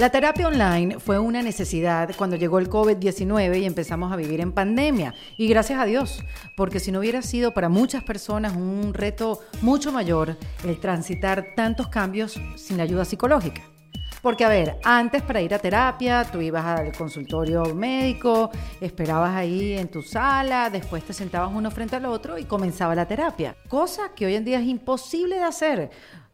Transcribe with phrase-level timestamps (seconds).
[0.00, 4.52] La terapia online fue una necesidad cuando llegó el COVID-19 y empezamos a vivir en
[4.52, 5.12] pandemia.
[5.36, 6.24] Y gracias a Dios,
[6.56, 11.88] porque si no hubiera sido para muchas personas un reto mucho mayor el transitar tantos
[11.88, 13.60] cambios sin la ayuda psicológica.
[14.22, 19.74] Porque, a ver, antes para ir a terapia, tú ibas al consultorio médico, esperabas ahí
[19.74, 23.54] en tu sala, después te sentabas uno frente al otro y comenzaba la terapia.
[23.68, 25.90] Cosa que hoy en día es imposible de hacer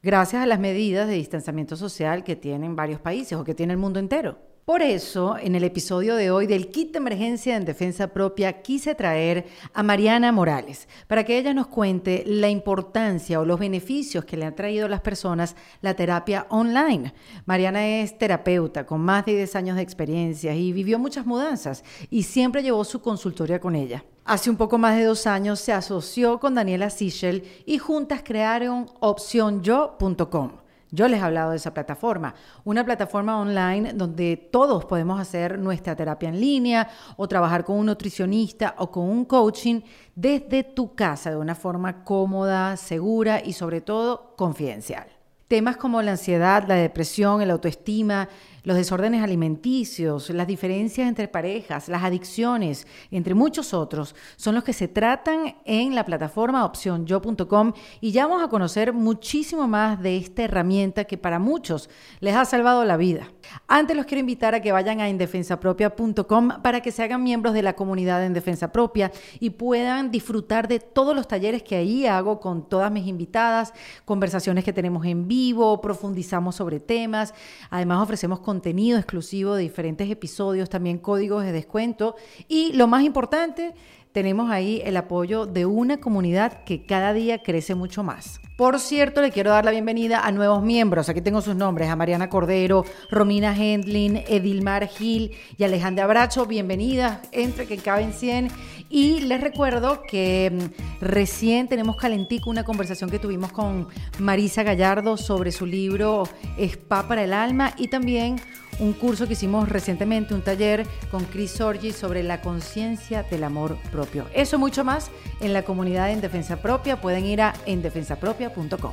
[0.07, 3.79] gracias a las medidas de distanciamiento social que tienen varios países o que tiene el
[3.81, 4.39] mundo entero.
[4.67, 8.97] Por eso, en el episodio de hoy del kit de emergencia en defensa propia, quise
[8.97, 14.37] traer a Mariana Morales para que ella nos cuente la importancia o los beneficios que
[14.37, 17.15] le han traído a las personas la terapia online.
[17.45, 22.25] Mariana es terapeuta con más de 10 años de experiencia y vivió muchas mudanzas y
[22.25, 24.05] siempre llevó su consultoria con ella.
[24.25, 28.91] Hace un poco más de dos años se asoció con Daniela Sichel y juntas crearon
[28.99, 30.66] opcionyo.com.
[30.91, 35.97] Yo les he hablado de esa plataforma, una plataforma online donde todos podemos hacer nuestra
[35.97, 39.81] terapia en línea o trabajar con un nutricionista o con un coaching
[40.15, 45.07] desde tu casa de una forma cómoda, segura y sobre todo confidencial.
[45.49, 48.29] Temas como la ansiedad, la depresión, el autoestima,
[48.67, 54.73] los desórdenes alimenticios, las diferencias entre parejas, las adicciones, entre muchos otros, son los que
[54.73, 60.43] se tratan en la plataforma opcionyo.com y ya vamos a conocer muchísimo más de esta
[60.43, 63.29] herramienta que para muchos les ha salvado la vida.
[63.69, 67.63] Antes los quiero invitar a que vayan a indefensapropia.com para que se hagan miembros de
[67.63, 72.41] la comunidad en Defensa Propia y puedan disfrutar de todos los talleres que ahí hago
[72.41, 73.73] con todas mis invitadas,
[74.05, 77.33] conversaciones que tenemos en vivo, profundizamos sobre temas,
[77.71, 82.17] además ofrecemos contenido exclusivo de diferentes episodios, también códigos de descuento
[82.49, 83.75] y lo más importante,
[84.13, 88.41] tenemos ahí el apoyo de una comunidad que cada día crece mucho más.
[88.57, 91.11] Por cierto, le quiero dar la bienvenida a nuevos miembros.
[91.11, 96.47] Aquí tengo sus nombres, a Mariana Cordero, Romina Hendlin, Edilmar Gil y Alejandra Bracho.
[96.47, 98.49] Bienvenidas, entre que caben 100.
[98.89, 103.89] Y les recuerdo que mm, recién tenemos calentico una conversación que tuvimos con
[104.19, 108.37] Marisa Gallardo sobre su libro Spa para el alma y también
[108.79, 113.79] un curso que hicimos recientemente, un taller con Chris Sorgi sobre la conciencia del amor
[113.91, 114.27] propio.
[114.35, 115.11] Eso mucho más
[115.41, 117.01] en la comunidad En Defensa Propia.
[117.01, 118.93] Pueden ir a endefensapropia.com.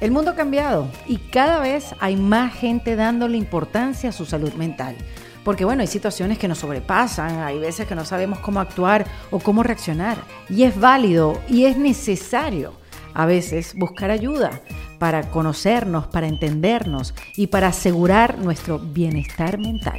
[0.00, 4.52] El mundo ha cambiado y cada vez hay más gente dándole importancia a su salud
[4.54, 4.96] mental.
[5.44, 9.40] Porque bueno, hay situaciones que nos sobrepasan, hay veces que no sabemos cómo actuar o
[9.40, 10.18] cómo reaccionar.
[10.48, 12.74] Y es válido y es necesario
[13.14, 14.60] a veces buscar ayuda
[14.98, 19.98] para conocernos, para entendernos y para asegurar nuestro bienestar mental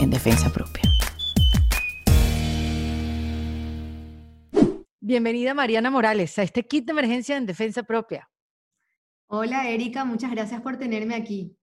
[0.00, 0.82] en defensa propia.
[4.98, 8.30] Bienvenida Mariana Morales a este kit de emergencia en defensa propia.
[9.26, 11.56] Hola Erika, muchas gracias por tenerme aquí.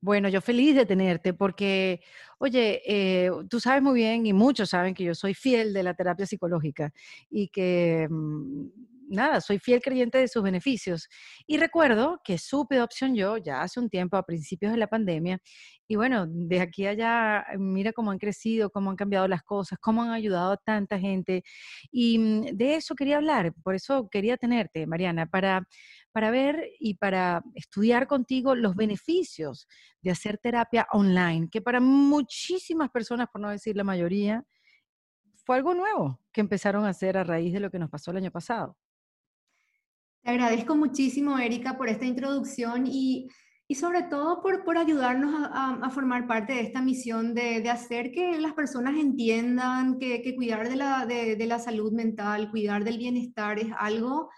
[0.00, 2.00] Bueno, yo feliz de tenerte porque,
[2.38, 5.94] oye, eh, tú sabes muy bien y muchos saben que yo soy fiel de la
[5.94, 6.92] terapia psicológica
[7.30, 8.66] y que mm,
[9.08, 11.08] nada, soy fiel creyente de sus beneficios.
[11.46, 14.86] Y recuerdo que supe de opción yo ya hace un tiempo, a principios de la
[14.88, 15.38] pandemia,
[15.88, 20.02] y bueno, de aquí allá, mira cómo han crecido, cómo han cambiado las cosas, cómo
[20.02, 21.42] han ayudado a tanta gente.
[21.90, 25.66] Y mm, de eso quería hablar, por eso quería tenerte, Mariana, para,
[26.16, 29.68] para ver y para estudiar contigo los beneficios
[30.00, 34.42] de hacer terapia online, que para muchísimas personas, por no decir la mayoría,
[35.44, 38.16] fue algo nuevo que empezaron a hacer a raíz de lo que nos pasó el
[38.16, 38.78] año pasado.
[40.22, 43.28] Te agradezco muchísimo, Erika, por esta introducción y,
[43.68, 47.68] y sobre todo por, por ayudarnos a, a, formar parte de esta misión de, de
[47.68, 52.50] hacer que las personas entiendan que, que cuidar de la, de, de la salud mental,
[52.50, 54.30] cuidar del bienestar es algo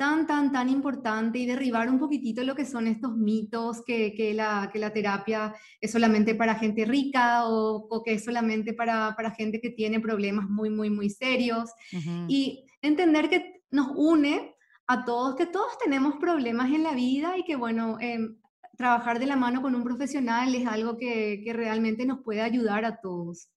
[0.00, 4.32] tan, tan, tan importante y derribar un poquitito lo que son estos mitos que, que,
[4.32, 9.14] la, que la terapia es solamente para gente rica o, o que es solamente para,
[9.14, 11.68] para, gente que tiene problemas muy, muy, muy serios.
[11.92, 12.24] Uh -huh.
[12.28, 14.54] Y entender que nos une
[14.86, 18.26] a todos, que todos tenemos problemas en la vida y que, bueno, eh,
[18.78, 22.86] trabajar de la mano con un profesional es algo que, que realmente nos puede ayudar
[22.86, 23.50] a todos.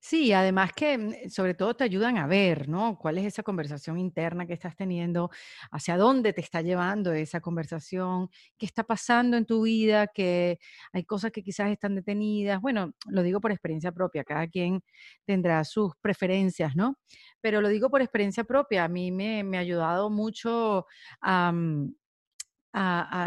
[0.00, 2.96] Sí, además que mm, sobre todo te ayudan a ver, ¿no?
[2.98, 5.30] ¿Cuál es esa conversación interna que estás teniendo?
[5.72, 8.30] ¿Hacia dónde te está llevando esa conversación?
[8.56, 10.06] ¿Qué está pasando en tu vida?
[10.06, 10.58] Que
[10.92, 12.60] hay cosas que quizás están detenidas.
[12.60, 14.82] Bueno, lo digo por experiencia propia, cada quien
[15.24, 16.96] tendrá sus preferencias, ¿no?
[17.40, 20.86] Pero lo digo por experiencia propia, a mí me, ha ayudado mucho
[21.20, 21.52] a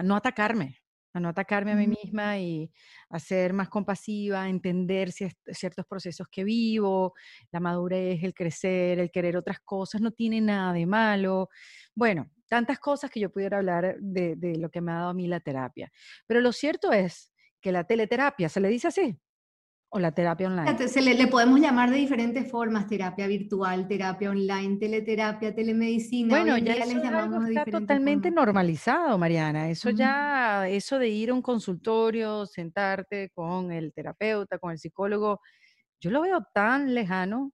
[0.03, 0.80] no atacarme,
[1.13, 2.71] a no atacarme a mí misma y
[3.09, 7.13] a ser más compasiva, a entender ciertos procesos que vivo,
[7.51, 11.49] la madurez, el crecer, el querer otras cosas, no tiene nada de malo.
[11.95, 15.13] Bueno, tantas cosas que yo pudiera hablar de, de lo que me ha dado a
[15.13, 15.91] mí la terapia.
[16.27, 19.19] Pero lo cierto es que la teleterapia, ¿se le dice así?
[19.93, 20.87] ¿O la terapia online?
[20.87, 26.29] Se le, podemos llamar de diferentes formas, terapia virtual, terapia online, teleterapia, telemedicina.
[26.29, 29.69] Bueno, ya eso está totalmente normalizado, Mariana.
[29.69, 35.41] Eso ya, eso de ir a un consultorio, sentarte con el terapeuta, con el psicólogo,
[35.99, 37.51] yo lo veo tan lejano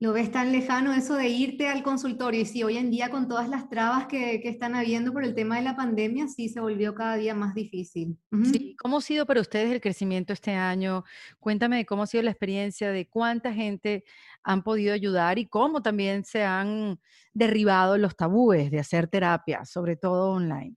[0.00, 2.40] lo ves tan lejano eso de irte al consultorio.
[2.40, 5.56] Y sí, hoy en día con todas las trabas que, están habiendo por el tema
[5.56, 8.16] de la pandemia, sí se volvió cada día más difícil.
[8.44, 11.04] Sí, ¿cómo ha sido para ustedes el crecimiento este año?
[11.40, 14.04] Cuéntame cómo ha sido la experiencia, de cuánta gente
[14.42, 17.00] han podido ayudar y cómo también se han
[17.34, 20.76] derribado los tabúes de hacer terapia, sobre todo online.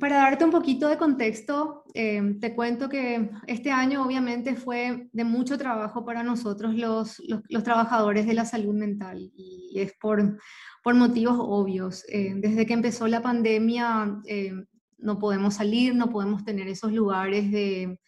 [0.00, 5.24] Para darte un poquito de contexto, eh, te cuento que este año obviamente fue de
[5.24, 10.38] mucho trabajo para nosotros los, los, trabajadores de la salud mental y es por,
[10.82, 12.02] por motivos obvios.
[12.08, 14.54] Eh, desde que empezó la pandemia eh,
[14.96, 17.98] no podemos salir, no podemos tener esos lugares de,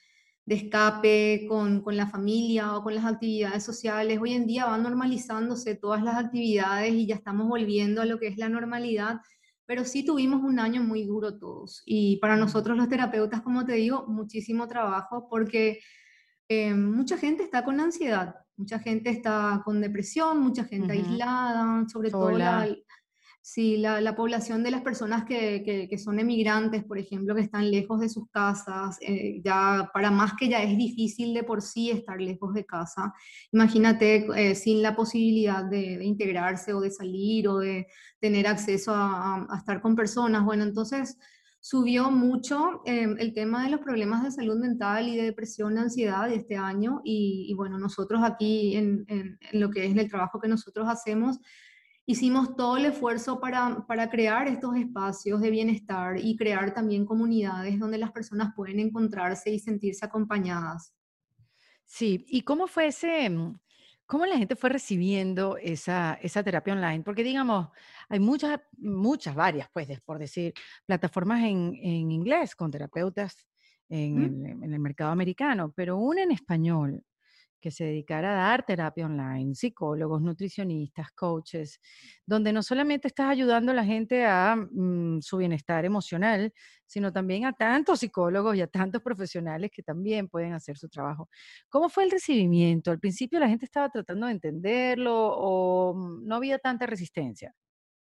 [0.46, 4.18] de escape con, con, la familia o con las actividades sociales.
[4.18, 8.28] Hoy en día van normalizándose todas las actividades y ya estamos volviendo a lo que
[8.28, 9.20] es la normalidad
[9.66, 11.82] pero sí tuvimos un año muy duro todos.
[11.84, 15.80] Y para nosotros los terapeutas, como te digo, muchísimo trabajo porque
[16.48, 22.10] eh, mucha gente está con ansiedad, mucha gente está con depresión, mucha gente aislada, sobre
[22.10, 22.68] todo la,
[23.48, 28.08] Sí, la, población de las personas que, son emigrantes, por ejemplo, que están lejos de
[28.08, 32.54] sus casas, eh, ya para más que ya es difícil de por sí estar lejos
[32.54, 33.14] de casa,
[33.52, 37.86] imagínate eh, sin la posibilidad de, integrarse o de salir o de
[38.18, 40.44] tener acceso a, estar con personas.
[40.44, 41.16] Bueno, entonces
[41.60, 46.28] subió mucho eh, el tema de los problemas de salud mental y de depresión, ansiedad
[46.32, 50.88] este año y, bueno, nosotros aquí en, en, lo que es el trabajo que nosotros
[50.88, 51.38] hacemos,
[52.06, 57.78] hicimos todo el esfuerzo para, para, crear estos espacios de bienestar y crear también comunidades
[57.80, 60.94] donde las personas pueden encontrarse y sentirse acompañadas.
[61.84, 63.58] Sí, ¿y cómo fue ese, mm,
[64.06, 67.02] cómo la gente fue recibiendo esa, esa terapia online?
[67.02, 67.68] Porque digamos,
[68.08, 70.54] hay muchas, muchas, varias, pues, por decir,
[70.86, 73.36] plataformas en, en inglés con terapeutas
[73.88, 77.04] en, el, en el mercado americano, pero una en español
[77.66, 81.80] que se dedicara a dar terapia online, psicólogos, nutricionistas, coaches,
[82.24, 86.52] donde no solamente estás ayudando a la gente a mm, su bienestar emocional,
[86.86, 91.28] sino también a tantos psicólogos y a tantos profesionales que también pueden hacer su trabajo.
[91.68, 92.92] ¿Cómo fue el recibimiento?
[92.92, 97.52] Al principio la gente estaba tratando de entenderlo o mm, no había tanta resistencia.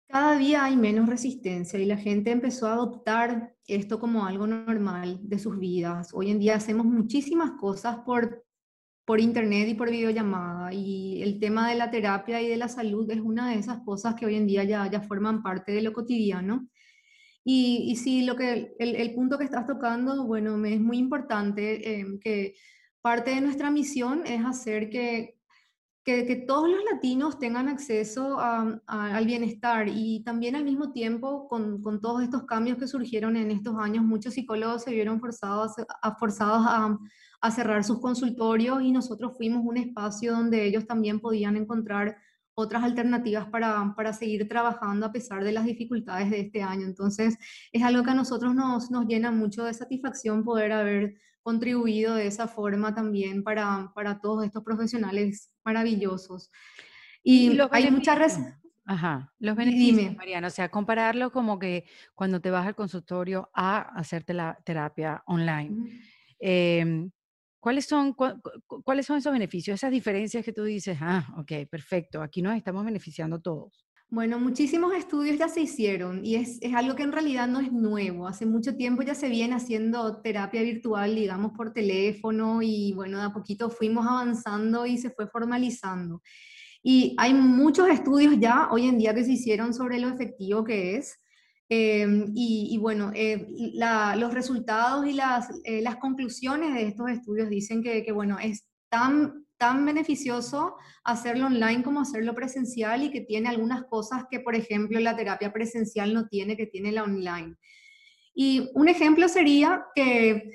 [0.07, 5.19] Cada día hay menos resistencia y la gente empezó a adoptar esto como algo normal
[5.21, 6.11] de sus vidas.
[6.13, 8.45] Hoy en día hacemos muchísimas cosas por
[9.11, 10.73] por internet y por videollamada.
[10.73, 14.15] Y el tema de la terapia y de la salud es una de esas cosas
[14.15, 16.69] que hoy en día ya, ya forman parte de lo cotidiano.
[17.43, 22.05] Y, y sí, lo que, el, punto que estás tocando, bueno, es muy importante eh,
[22.21, 22.55] que
[23.01, 25.35] parte de nuestra misión es hacer que,
[26.03, 32.23] que, todos los latinos tengan acceso al bienestar y también al mismo tiempo con, todos
[32.23, 36.97] estos cambios que surgieron en estos años, muchos psicólogos se vieron forzados a, forzados a,
[37.41, 42.17] a cerrar sus consultorios y nosotros fuimos un espacio donde ellos también podían encontrar
[42.53, 46.85] otras alternativas para, para, seguir trabajando a pesar de las dificultades de este año.
[46.85, 47.37] Entonces,
[47.71, 52.27] es algo que a nosotros nos, nos llena mucho de satisfacción poder haber contribuido de
[52.27, 56.49] esa forma también para, para todos estos profesionales maravillosos.
[57.23, 58.39] Y, hay muchas...
[58.83, 63.79] Ajá, los beneficios, Mariana, o sea, compararlo como que cuando te vas al consultorio a
[63.95, 66.01] hacerte la terapia online.
[67.61, 68.15] ¿Cuáles son,
[68.83, 72.83] ¿Cuáles son esos beneficios, esas diferencias que tú dices, ah, ok, perfecto, aquí nos estamos
[72.83, 73.85] beneficiando todos?
[74.13, 78.27] Bueno, muchísimos estudios ya se hicieron y es, algo que en realidad no es nuevo.
[78.27, 83.23] Hace mucho tiempo ya se viene haciendo terapia virtual, digamos, por teléfono y bueno, de
[83.23, 86.21] a poquito fuimos avanzando y se fue formalizando.
[86.83, 90.97] Y hay muchos estudios ya hoy en día que se hicieron sobre lo efectivo que
[90.97, 91.17] es.
[91.69, 93.47] Em, y, bueno, eh,
[94.17, 98.65] los resultados y las, eh, las, conclusiones de estos estudios dicen que, que, bueno, es
[98.89, 104.55] tan, tan beneficioso hacerlo online como hacerlo presencial y que tiene algunas cosas que, por
[104.55, 107.57] ejemplo, la terapia presencial no tiene, que tiene la online.
[108.33, 110.49] Y un ejemplo sería que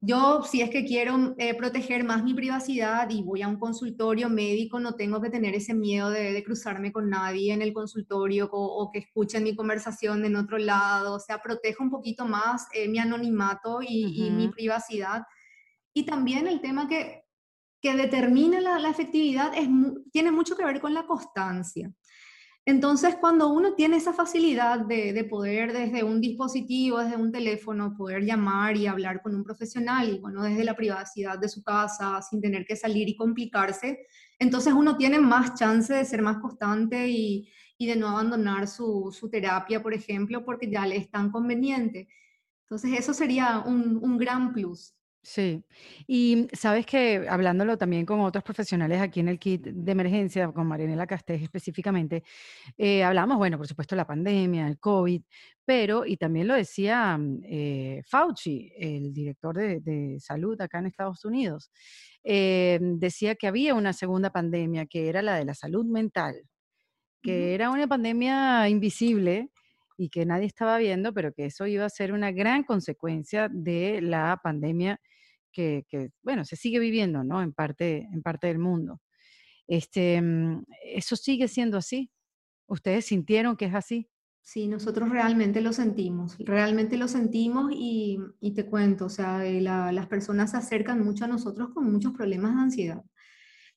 [0.00, 4.30] yo, si es que quiero eh, proteger más mi privacidad y voy a un consultorio
[4.30, 8.90] médico, no tengo que tener ese miedo de, cruzarme con nadie en el consultorio o,
[8.90, 11.16] que escuchen mi conversación en otro lado.
[11.16, 15.24] O sea, protejo un poquito más eh, mi anonimato y, mi privacidad.
[15.92, 17.27] Y también el tema que,
[17.80, 19.52] que determina la, efectividad
[20.12, 21.92] tiene mucho que ver con la constancia.
[22.64, 28.24] Entonces, cuando uno tiene esa facilidad de, poder desde un dispositivo, desde un teléfono, poder
[28.24, 32.42] llamar y hablar con un profesional, y bueno, desde la privacidad de su casa, sin
[32.42, 34.06] tener que salir y complicarse,
[34.38, 39.82] entonces uno tiene más chance de ser más constante y, de no abandonar su, terapia,
[39.82, 42.08] por ejemplo, porque ya le es tan conveniente.
[42.64, 44.97] Entonces, eso sería un gran plus.
[45.30, 45.62] Sí,
[46.06, 50.66] y sabes que hablándolo también con otros profesionales aquí en el kit de emergencia, con
[50.66, 52.24] Marianela Castés específicamente,
[52.78, 55.20] eh, hablamos, bueno, por supuesto, la pandemia, el COVID,
[55.66, 61.22] pero, y también lo decía mm, eh, Fauci, el director de, salud acá en Estados
[61.26, 61.70] Unidos,
[62.24, 66.36] eh, decía que había una segunda pandemia, que era la de la salud mental,
[67.22, 69.50] que era una pandemia invisible
[69.98, 74.00] y que nadie estaba viendo, pero que eso iba a ser una gran consecuencia de
[74.00, 74.98] la pandemia
[75.58, 77.42] que, bueno, se sigue viviendo, ¿no?
[77.42, 79.00] En parte, en parte del mundo.
[79.66, 82.10] Este, mm, ¿Eso sigue siendo así?
[82.66, 84.08] ¿Ustedes sintieron que es así?
[84.40, 88.18] Sí, nosotros realmente lo sentimos, realmente lo sentimos y,
[88.54, 92.54] te cuento, o sea, eh, las personas se acercan mucho a nosotros con muchos problemas
[92.54, 93.02] de ansiedad.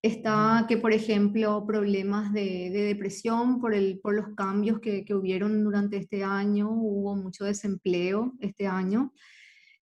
[0.01, 5.61] Está que, por ejemplo, problemas de, depresión por, el, por los cambios que, que hubieron
[5.63, 9.11] durante este año, hubo mucho desempleo este año.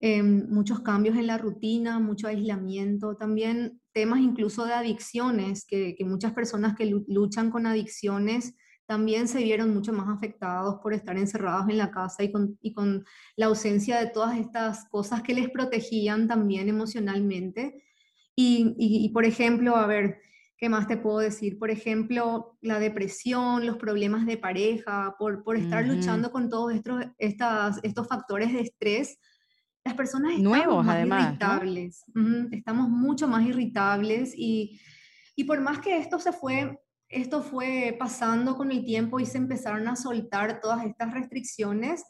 [0.00, 6.32] Em, muchos cambios en la rutina, mucho aislamiento, también temas incluso de adicciones, que, muchas
[6.34, 11.78] personas que luchan con adicciones también se vieron mucho más afectados por estar encerrados en
[11.78, 13.04] la casa y con, y con
[13.36, 17.82] la ausencia de todas estas cosas que les protegían también emocionalmente.
[18.36, 20.20] Y, y, por ejemplo, a ver,
[20.58, 21.58] ¿qué más te puedo decir?
[21.58, 27.02] Por ejemplo, la depresión, los problemas de pareja, por, por estar luchando con todos estos,
[27.18, 29.18] estas, estos factores de estrés,
[29.86, 32.04] las personas estamos Nuevos, más además, irritables,
[32.50, 34.80] estamos mucho más irritables y,
[35.36, 39.38] y, por más que esto se fue, esto fue pasando con el tiempo y se
[39.38, 42.04] empezaron a soltar todas estas restricciones,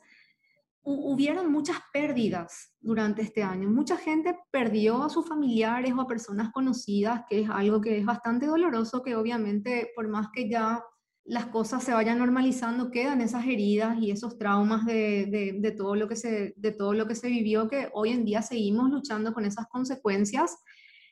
[0.85, 3.69] hubieron muchas pérdidas durante este año.
[3.69, 8.07] Mucha gente perdió a sus familiares o a personas conocidas, que es algo que es
[8.07, 10.83] bastante doloroso, que obviamente por más que ya
[11.29, 16.17] las cosas se vayan normalizando, quedan esas heridas y esos traumas de, todo lo que
[16.17, 19.67] se, de todo lo que se vivió, que hoy en día seguimos luchando con esas
[19.67, 20.57] consecuencias.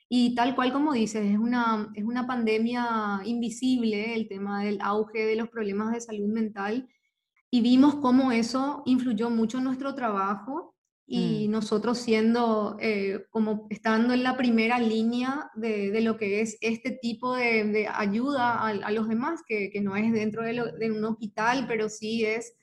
[0.07, 5.25] Y tal cual como dices, es una, es una pandemia invisible el tema del auge
[5.25, 6.87] de los problemas de salud mental
[7.49, 10.74] y vimos cómo eso influyó mucho en nuestro trabajo
[11.07, 11.51] y mm.
[11.51, 16.91] nosotros siendo eh, como estando en la primera línea de, de lo que es este
[16.91, 20.91] tipo de, de ayuda a, a, los demás, que, que no es dentro de, de,
[20.91, 22.55] un hospital, pero sí es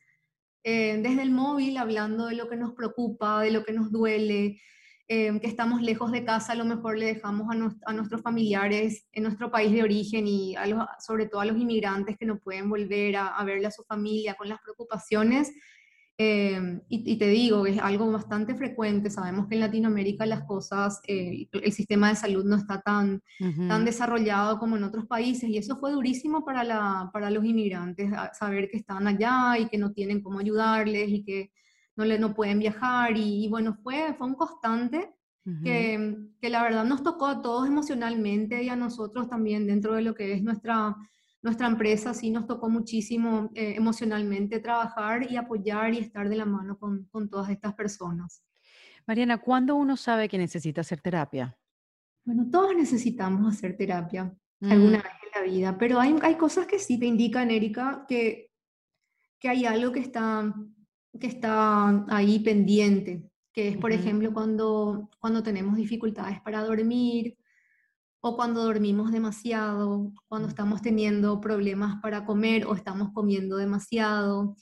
[0.64, 4.60] eh, desde el móvil hablando de lo que nos preocupa, de lo que nos duele,
[5.08, 9.06] eh, que estamos lejos de casa, a lo mejor le dejamos a, a, nuestros familiares
[9.12, 12.38] en nuestro país de origen y a los, sobre todo a los inmigrantes que no
[12.38, 15.52] pueden volver a, a verle a su familia con las preocupaciones
[16.18, 19.10] Em, y, te digo, es algo bastante frecuente.
[19.10, 23.22] Sabemos que en Latinoamérica las cosas, eh, el sistema de salud no está tan,
[23.68, 28.10] tan desarrollado como en otros países y eso fue durísimo para, la, para los inmigrantes,
[28.38, 31.50] saber que están allá y que no tienen cómo ayudarles y que
[31.96, 33.16] no, le, no pueden viajar.
[33.16, 35.14] Y, bueno, fue, fue un constante
[35.64, 40.02] que, que la verdad nos tocó a todos emocionalmente y a nosotros también dentro de
[40.02, 40.94] lo que es nuestra
[41.42, 46.46] nuestra empresa sí nos tocó muchísimo eh, emocionalmente trabajar y apoyar y estar de la
[46.46, 48.44] mano con, con, todas estas personas.
[49.06, 51.58] Mariana, ¿cuándo uno sabe que necesita hacer terapia?
[52.24, 55.02] Bueno, todos necesitamos hacer terapia alguna mm.
[55.02, 58.52] vez en la vida, pero hay, hay cosas que sí te indican, Erika, que,
[59.40, 60.54] que hay algo que está,
[61.18, 67.36] que está ahí pendiente, que es, por ejemplo, cuando, cuando tenemos dificultades para dormir,
[68.24, 74.54] o cuando dormimos demasiado, cuando estamos teniendo problemas para comer o estamos comiendo demasiado.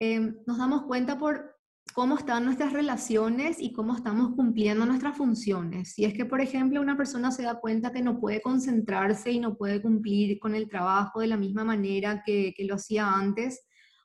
[0.00, 1.54] Em, nos damos cuenta por
[1.94, 5.92] cómo están nuestras relaciones y cómo estamos cumpliendo nuestras funciones.
[5.92, 9.38] Si es que, por ejemplo, una persona se da cuenta que no puede concentrarse y
[9.38, 13.64] no puede cumplir con el trabajo de la misma manera que, lo hacía antes,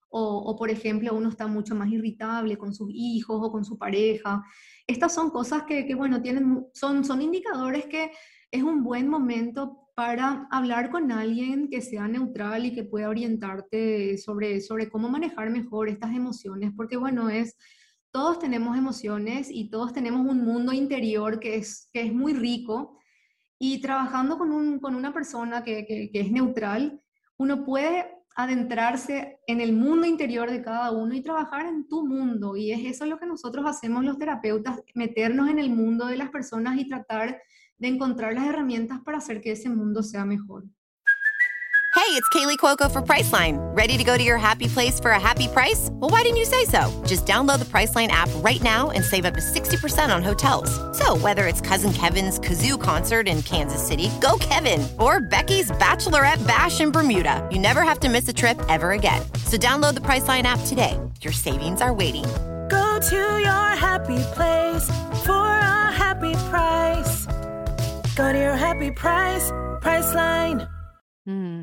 [0.10, 4.44] o, por ejemplo, uno está mucho más irritable con sus hijos o con su pareja.
[4.86, 8.12] Estas son cosas que, que bueno, tienen, son, son indicadores que
[8.52, 14.18] es un buen momento para hablar con alguien que sea neutral y que pueda orientarte
[14.20, 17.58] sobre, sobre cómo manejar mejor estas emociones, porque bueno, es,
[18.12, 23.00] todos tenemos emociones y todos tenemos un mundo interior que es, que es muy rico
[23.60, 27.02] y trabajando con, un, con una persona que, que, es neutral,
[27.38, 32.56] uno puede adentrarse en el mundo interior de cada uno y trabajar en tu mundo.
[32.56, 36.30] Y es eso lo que nosotros hacemos los terapeutas, meternos en el mundo de las
[36.30, 37.42] personas y tratar
[37.80, 40.64] de encontrar las herramientas para hacer que ese mundo sea mejor.
[41.98, 43.58] Hey, it's Kaylee Cuoco for Priceline.
[43.76, 45.90] Ready to go to your happy place for a happy price?
[45.94, 47.04] Well, why didn't you say so?
[47.06, 50.70] Just download the Priceline app right now and save up to 60% on hotels.
[50.98, 56.46] So, whether it's Cousin Kevin's Kazoo concert in Kansas City, go Kevin, or Becky's Bachelorette
[56.46, 59.22] Bash in Bermuda, you never have to miss a trip ever again.
[59.46, 60.98] So, download the Priceline app today.
[61.22, 62.26] Your savings are waiting.
[62.70, 64.86] Go to your happy place
[65.26, 67.28] for a happy price.
[71.26, 71.62] Mm.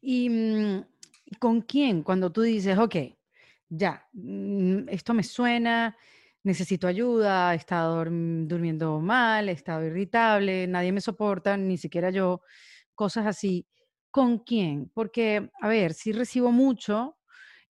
[0.00, 0.84] ¿Y mm,
[1.38, 2.02] con quién?
[2.02, 2.96] Cuando tú dices, ok,
[3.68, 5.96] ya, mm, esto me suena,
[6.42, 12.42] necesito ayuda, he estado durmiendo mal, he estado irritable, nadie me soporta, ni siquiera yo,
[12.96, 13.64] cosas así.
[14.10, 14.90] ¿Con quién?
[14.92, 17.16] Porque, a ver, sí recibo mucho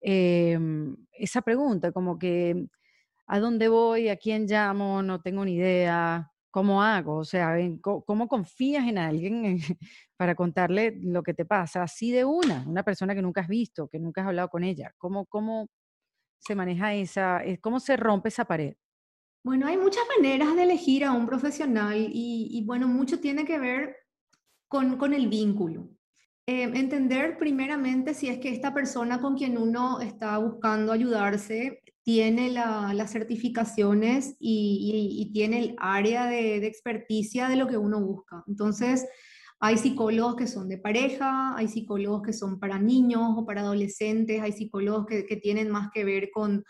[0.01, 2.67] em, esa pregunta, como que,
[3.27, 4.09] ¿a dónde voy?
[4.09, 5.03] ¿A quién llamo?
[5.03, 6.32] No tengo ni idea.
[6.53, 7.17] ¿Cómo hago?
[7.17, 9.57] O sea, ¿cómo confías en alguien
[10.19, 12.63] para contarle lo que te pasa así de una?
[12.69, 14.93] Una persona que nunca has visto, que nunca has hablado con ella.
[14.99, 15.69] ¿Cómo, cómo
[16.39, 18.75] se maneja esa, eh, cómo se rompe esa pared?
[19.43, 23.59] Bueno, hay muchas maneras de elegir a un profesional y, y, bueno, mucho tiene que
[23.59, 23.97] ver
[24.69, 25.89] con, con el vínculo.
[26.47, 32.51] Eh, entender primeramente si es que esta persona con quien uno está buscando ayudarse tiene
[32.51, 37.77] la- las certificaciones y, y- y tiene el área de, de experticia de lo que
[37.77, 38.43] uno busca.
[38.49, 39.07] Entonces,
[39.61, 44.41] hay psicólogos que son de pareja, hay psicólogos que son para niños o para adolescentes,
[44.43, 46.65] hay psicólogos que, que tienen más que ver con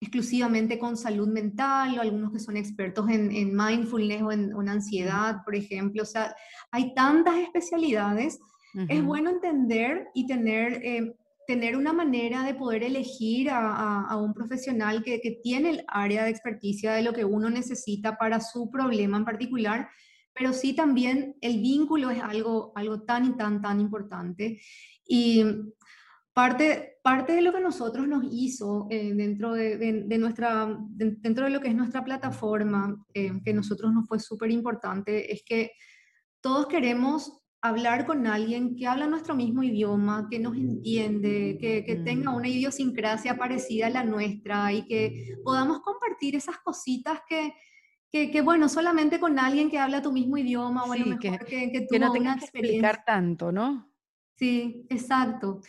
[0.00, 4.68] exclusivamente con salud mental, o algunos que son expertos en, en mindfulness o en, en
[4.68, 6.02] ansiedad, por ejemplo.
[6.02, 6.34] O sea,
[6.70, 8.38] hay tantas especialidades
[8.88, 11.14] es bueno entender y tener, eh,
[11.46, 15.84] tener una manera de poder elegir a, a- a un profesional que, que tiene el
[15.88, 19.88] área de experticia de lo que uno necesita para su problema en particular,
[20.34, 24.60] pero sí también el vínculo es algo, algo tan y tan, tan importante.
[25.06, 25.44] Y
[26.32, 31.16] parte, parte de lo que nosotros nos hizo eh, dentro de, de- de nuestra, de-
[31.20, 35.42] dentro de lo que es nuestra plataforma, eh, que nosotros nos fue súper importante, es
[35.44, 35.72] que
[36.40, 41.96] todos queremos hablar con alguien que habla nuestro mismo idioma, que nos entiende, que, que
[41.96, 42.34] tenga Mm.
[42.36, 47.54] una idiosincrasia parecida a la nuestra y que podamos compartir esas cositas que,
[48.10, 51.46] que, que, bueno, solamente con alguien que habla tu mismo idioma o a lo mejor
[51.46, 53.04] que, que, que no tengas que explicar experiencia.
[53.06, 53.90] tanto, ¿no?
[54.36, 55.60] Sí, exacto.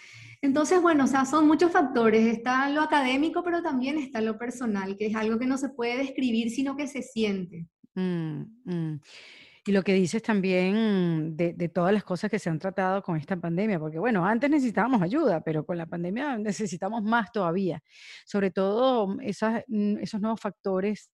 [0.42, 2.28] Entonces, bueno, o sea, son muchos factores.
[2.28, 5.98] Está lo académico, pero también está lo personal, que es algo que no se puede
[5.98, 7.68] describir, sino que se siente.
[7.96, 9.00] Mm, mm.
[9.68, 13.36] Y lo que dices también de, todas las cosas que se han tratado con esta
[13.36, 16.38] pandemia, porque bueno, antes necesitábamos ayuda, pero con la pandemia
[16.78, 17.82] necesitamos más todavía.
[18.26, 21.10] Sobre todo mm, esas, mm, esos nuevos factores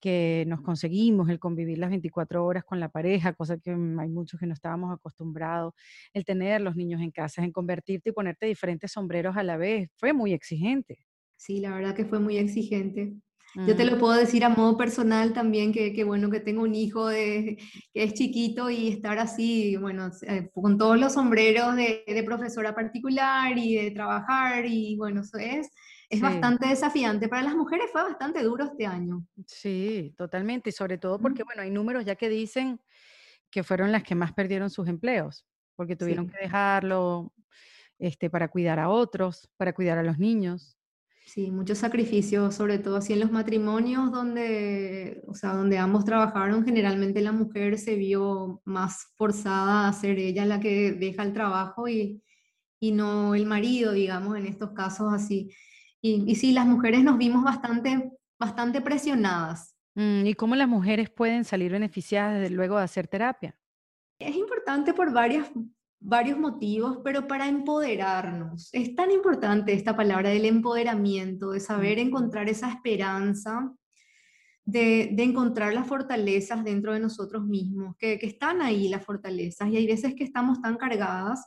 [0.00, 4.08] que nos conseguimos, el convivir las 24 horas con la pareja, cosa que mm, hay
[4.08, 5.74] muchos que no estábamos acostumbrados,
[6.14, 9.90] el tener los niños en casa, en convertirte y ponerte diferentes sombreros a la vez,
[9.98, 11.04] fue muy exigente.
[11.36, 13.14] Sí, la verdad que fue muy exigente.
[13.66, 16.62] Yo te Mm, lo puedo decir a modo personal también, que, que bueno, que tengo
[16.62, 17.56] un hijo de,
[17.92, 22.74] que es chiquito y estar así, bueno, eh, con todos los sombreros de, de profesora
[22.74, 25.68] particular y de trabajar y bueno, eso es,
[26.08, 26.22] es sí.
[26.22, 27.28] bastante desafiante.
[27.28, 29.24] Para las mujeres fue bastante duro este año.
[29.46, 30.70] Sí, totalmente.
[30.70, 32.80] Y sobre todo porque, Mm, bueno, hay números ya que dicen
[33.50, 36.32] que fueron las que más perdieron sus empleos, porque tuvieron Sí.
[36.32, 37.34] que dejarlo,
[37.98, 40.78] este, para cuidar a otros, para cuidar a los niños.
[41.32, 46.64] Sí, muchos sacrificios, sobre todo así en los matrimonios donde, o sea, donde ambos trabajaron,
[46.64, 51.86] generalmente la mujer se vio más forzada a ser ella la que deja el trabajo
[51.86, 52.20] y,
[52.80, 55.54] y no el marido, digamos, en estos casos así.
[56.02, 59.76] Y, y sí, las mujeres nos vimos bastante, bastante presionadas.
[59.94, 63.56] Mm, ¿y cómo las mujeres pueden salir beneficiadas luego de hacer terapia?
[64.18, 65.48] Es importante por varias,
[66.00, 68.70] varios motivos, pero para empoderarnos.
[68.72, 73.74] Es tan importante esta palabra del empoderamiento, de saber encontrar esa esperanza
[74.64, 79.68] de, de encontrar las fortalezas dentro de nosotros mismos, que, que están ahí las fortalezas
[79.68, 81.46] y hay veces que estamos tan cargadas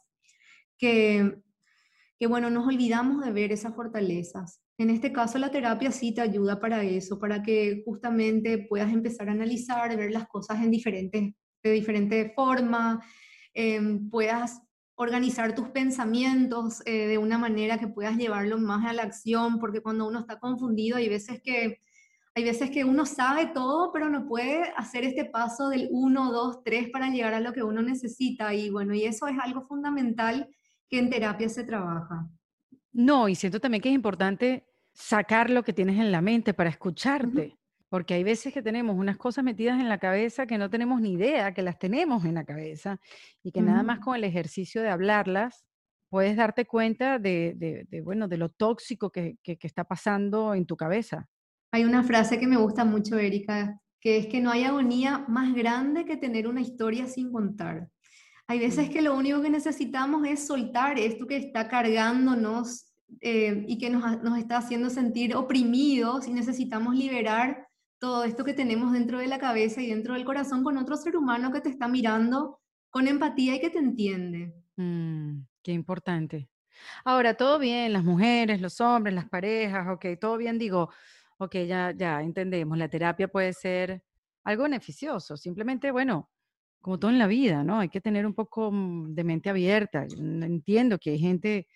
[0.77, 1.39] que,
[2.19, 4.61] que, bueno, nos olvidamos de ver esas fortalezas.
[4.77, 9.29] En este caso, la terapia sí te ayuda para eso, para que justamente puedas empezar
[9.29, 13.01] a analizar, ver las cosas en diferentes, de diferente forma,
[13.53, 14.61] em, puedas
[14.95, 19.81] organizar tus pensamientos eh, de una manera que puedas llevarlo más a la acción, porque
[19.81, 21.79] cuando uno está confundido hay veces que
[22.35, 26.63] hay veces que uno sabe todo, pero no puede hacer este paso del uno, 2,
[26.63, 28.55] 3 para llegar a lo que uno necesita.
[28.55, 30.49] Y bueno, y eso es algo fundamental
[30.89, 32.27] que en terapia se trabaja.
[32.91, 36.71] No, y siento también que es importante sacar lo que tienes en la mente para
[36.71, 37.55] escucharte,
[37.93, 41.11] porque hay veces que tenemos unas cosas metidas en la cabeza que no tenemos ni
[41.11, 42.99] idea que las tenemos en la cabeza
[43.43, 45.63] y que nada más con el ejercicio de hablarlas
[46.09, 51.29] puedes darte cuenta de, bueno, de lo tóxico que, que, está pasando en tu cabeza.
[51.71, 55.53] Hay una frase que me gusta mucho, Erika, que es que no hay agonía más
[55.53, 57.89] grande que tener una historia sin contar.
[58.47, 63.77] Hay veces que lo único que necesitamos es soltar esto que está cargándonos eh, y
[63.77, 67.67] que nos, nos, está haciendo sentir oprimidos y necesitamos liberar
[68.03, 71.15] todo esto que tenemos dentro de la cabeza y dentro del corazón con otro ser
[71.15, 74.53] humano que te está mirando con empatía y que te entiende.
[74.75, 76.49] Mm, qué importante.
[77.05, 80.89] Ahora, todo bien, las mujeres, los hombres, las parejas, ok, todo bien, digo,
[81.37, 84.03] ok, ya, ya entendemos, la terapia puede ser
[84.43, 86.29] algo beneficioso, simplemente, bueno,
[86.81, 87.79] como todo en la vida, ¿no?
[87.79, 90.05] Hay que tener un poco mm, de mente abierta.
[90.11, 91.67] Entiendo que hay gente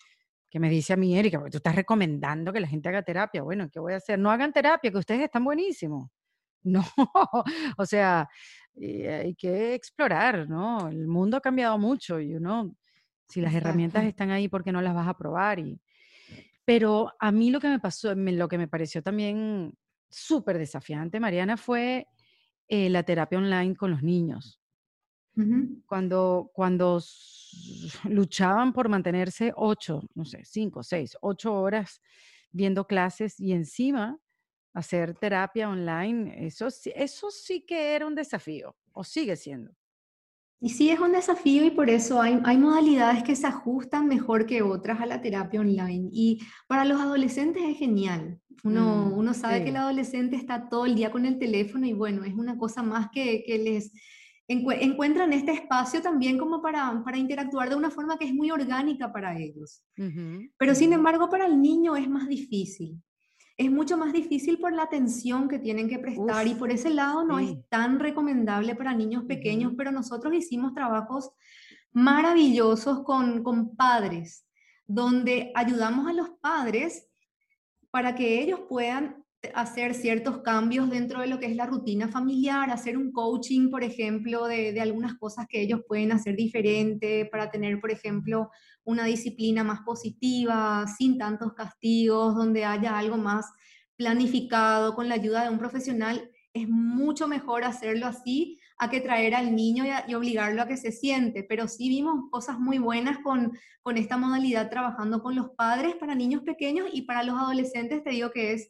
[0.50, 3.44] que me dice a mí, Erika, tú estás recomendando que la gente haga terapia.
[3.44, 4.20] Bueno, ¿qué voy a hacer?
[4.20, 6.10] No hagan terapia, que ustedes están buenísimos.
[6.68, 6.84] No,
[7.78, 8.28] o sea,
[8.76, 10.90] hay que explorar, ¿no?
[10.90, 12.76] El mundo ha cambiado mucho y uno,
[13.28, 15.60] si las herramientas están ahí, ¿por qué no las vas a probar?
[15.60, 15.80] Y,
[16.66, 19.74] pero a mí lo que me pasó, lo que me pareció también
[20.10, 22.08] súper desafiante, Mariana, fue
[22.68, 24.62] eh, la terapia online con los niños.
[25.86, 27.00] Cuando, cuando
[28.10, 32.02] luchaban por mantenerse ocho, no sé, cinco, seis, ocho horas
[32.52, 34.18] viendo clases y encima
[34.78, 39.72] hacer terapia online, eso, eso sí que era un desafío, o sigue siendo.
[40.60, 44.46] Y sí es un desafío y por eso hay, hay modalidades que se ajustan mejor
[44.46, 46.10] que otras a la terapia online.
[46.12, 48.40] Y para los adolescentes es genial.
[48.64, 51.94] Uno, mm, uno sabe que el adolescente está todo el día con el teléfono y
[51.94, 53.92] bueno, es una cosa más que, que les
[54.48, 59.12] encuentran este espacio también como para, para interactuar de una forma que es muy orgánica
[59.12, 59.84] para ellos.
[60.58, 63.00] Pero sin embargo, para el niño es más difícil.
[63.58, 67.24] Es mucho más difícil por la atención que tienen que prestar y por ese lado
[67.24, 71.32] no es tan recomendable para niños pequeños, pero nosotros hicimos trabajos
[71.92, 74.46] maravillosos con, con padres,
[74.86, 77.10] donde ayudamos a los padres
[77.90, 82.70] para que ellos puedan hacer ciertos cambios dentro de lo que es la rutina familiar,
[82.70, 87.52] hacer un coaching, por ejemplo, de, de, algunas cosas que ellos pueden hacer diferente para
[87.52, 88.50] tener, por ejemplo,
[88.84, 93.46] una disciplina más positiva, sin tantos castigos, donde haya algo más
[93.96, 96.32] planificado con la ayuda de un profesional.
[96.54, 100.78] Es mucho mejor hacerlo así a que traer al niño y, y obligarlo a que
[100.78, 105.50] se siente, pero sí vimos cosas muy buenas con, con esta modalidad trabajando con los
[105.52, 108.70] padres para niños pequeños y para los adolescentes, te digo que es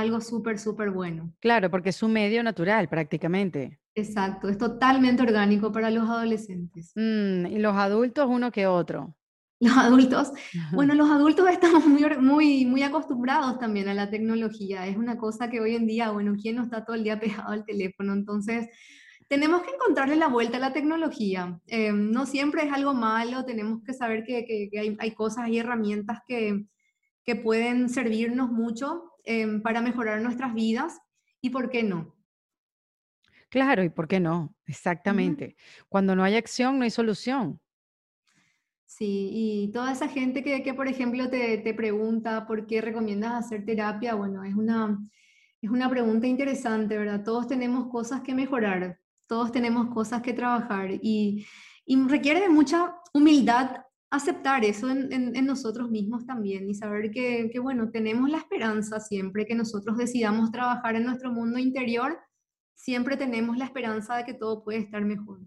[0.00, 1.32] algo súper, súper bueno.
[1.40, 3.80] Claro, porque es un medio natural prácticamente.
[3.94, 6.92] Exacto, es totalmente orgánico para los adolescentes.
[6.94, 9.16] Mm, y los adultos uno que otro.
[9.58, 10.32] Los adultos,
[10.72, 14.86] bueno, los adultos estamos muy, muy, muy acostumbrados también a la tecnología.
[14.86, 17.48] Es una cosa que hoy en día, bueno, ¿quién no está todo el día pegado
[17.48, 18.12] al teléfono?
[18.12, 18.68] Entonces,
[19.28, 21.58] tenemos que encontrarle la vuelta a la tecnología.
[21.68, 25.58] Eh, no siempre es algo malo, tenemos que saber que, que, hay, hay, cosas y
[25.58, 26.66] herramientas que,
[27.24, 31.00] que pueden servirnos mucho Em, para mejorar nuestras vidas
[31.40, 32.14] y por qué no.
[33.48, 35.56] Claro, y por qué no, exactamente.
[35.88, 37.60] Cuando no hay acción, no hay solución.
[38.84, 43.32] Sí, y toda esa gente que, que por ejemplo, te, te, pregunta por qué recomiendas
[43.32, 44.96] hacer terapia, bueno, es una,
[45.60, 47.24] es una pregunta interesante, ¿verdad?
[47.24, 51.44] Todos tenemos cosas que mejorar, todos tenemos cosas que trabajar y,
[51.84, 57.90] y requiere de mucha humildad aceptar eso en, nosotros mismos también y saber que, bueno,
[57.90, 62.18] tenemos la esperanza siempre que nosotros decidamos trabajar en nuestro mundo interior,
[62.74, 65.40] siempre tenemos la esperanza de que todo puede estar mejor.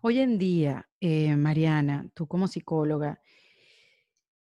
[0.00, 3.20] Hoy en día, eh, Mariana, tú como psicóloga,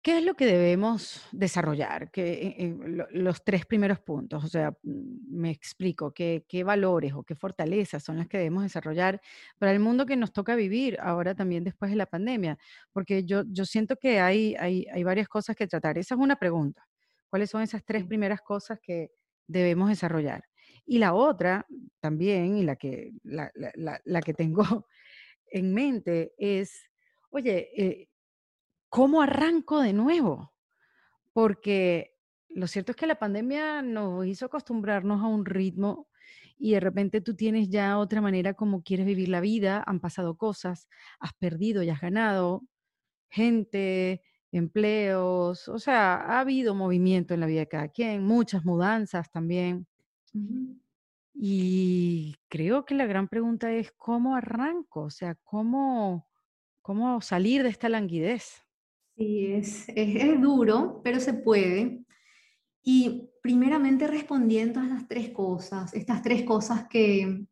[0.07, 2.11] ¿Qué es lo que debemos desarrollar?
[2.11, 2.77] Que, eh, eh,
[3.11, 8.05] los tres primeros puntos, o sea, mm, me explico, ¿qué, ¿qué, valores o qué fortalezas
[8.05, 9.19] son las que debemos desarrollar
[9.59, 12.57] para el mundo que nos toca vivir ahora también después de la pandemia?
[12.93, 15.97] Porque yo, yo siento que hay, hay, hay varias cosas que tratar.
[15.97, 16.87] Esa es una pregunta.
[17.27, 19.11] ¿Cuáles son esas tres primeras cosas que
[19.45, 20.45] debemos desarrollar?
[20.85, 21.67] Y la otra
[21.99, 24.63] también, y la que, la, la, la, que tengo
[25.51, 26.89] en mente es,
[27.29, 28.07] oye, eh,
[28.89, 30.53] ¿cómo arranco de nuevo?
[31.33, 32.15] Porque
[32.49, 36.07] lo cierto es que la pandemia nos hizo acostumbrarnos a un ritmo
[36.57, 40.37] y de repente tú tienes ya otra manera como quieres vivir la vida, han pasado
[40.37, 40.87] cosas,
[41.19, 42.63] has perdido y has ganado
[43.29, 49.29] gente, empleos, o sea, ha habido movimiento en la vida de cada quien, muchas mudanzas
[49.31, 49.87] también.
[51.33, 55.03] Y creo que la gran pregunta es, ¿cómo arranco?
[55.03, 56.27] O sea, ¿cómo,
[56.81, 58.66] cómo salir de esta languidez?
[59.17, 62.03] Sí, es, es, duro, pero se puede.
[62.83, 67.45] Y primeramente respondiendo a estas tres cosas, estas tres cosas que,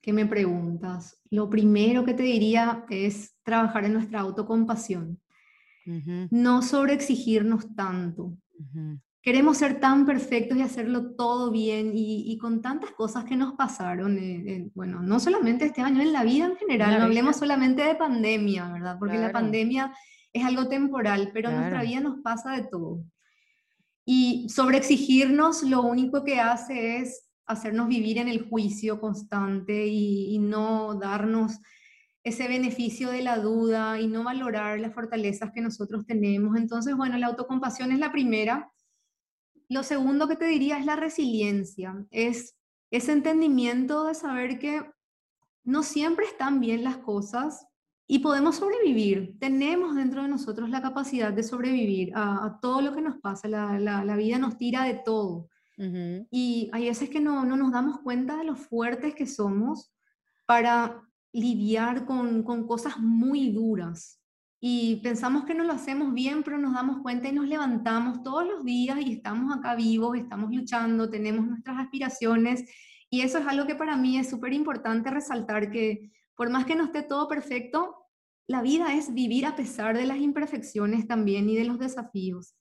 [0.00, 5.20] que me preguntas, lo primero que te diría es trabajar en nuestra autocompasión.
[6.30, 8.36] no sobreexigirnos tanto.
[9.22, 14.18] Queremos ser tan perfectos y hacerlo todo bien y, con tantas cosas que nos pasaron,
[14.74, 18.72] bueno, no solamente este año, en la vida en general, no hablemos solamente de pandemia,
[18.72, 18.96] ¿verdad?
[18.98, 19.92] Porque la pandemia
[20.32, 23.02] es algo temporal, pero en nuestra vida nos pasa de todo.
[24.04, 30.94] Y sobreexigirnos lo único que hace es hacernos vivir en el juicio constante y, no
[30.94, 31.58] darnos
[32.22, 36.56] ese beneficio de la duda y no valorar las fortalezas que nosotros tenemos.
[36.56, 38.70] Entonces, bueno, la autocompasión es la primera.
[39.68, 42.56] Lo segundo que te diría es la resiliencia, es
[42.90, 44.84] ese entendimiento de saber que
[45.64, 47.66] no siempre están bien las cosas
[48.12, 49.38] y podemos sobrevivir.
[49.38, 53.46] Tenemos dentro de nosotros la capacidad de sobrevivir a, todo lo que nos pasa.
[53.46, 55.48] La, la, vida nos tira de todo.
[55.78, 59.94] Y hay veces que no, no, nos damos cuenta de lo fuertes que somos
[60.44, 61.00] para
[61.32, 64.20] lidiar con, con cosas muy duras.
[64.58, 68.44] Y pensamos que no lo hacemos bien, pero nos damos cuenta y nos levantamos todos
[68.44, 72.64] los días y estamos acá vivos, estamos luchando, tenemos nuestras aspiraciones.
[73.08, 76.74] Y eso es algo que para mí es súper importante resaltar, que por más que
[76.74, 77.99] no esté todo perfecto,
[78.50, 82.56] la vida es vivir a pesar de las imperfecciones también y de los desafíos.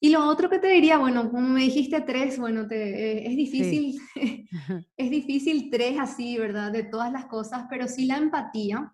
[0.00, 3.36] Y lo otro que te diría, bueno, como me dijiste tres, bueno, te, eh, es
[3.36, 4.00] difícil,
[4.96, 6.72] es difícil tres así, ¿verdad?
[6.72, 8.92] De todas las cosas, pero sí la empatía.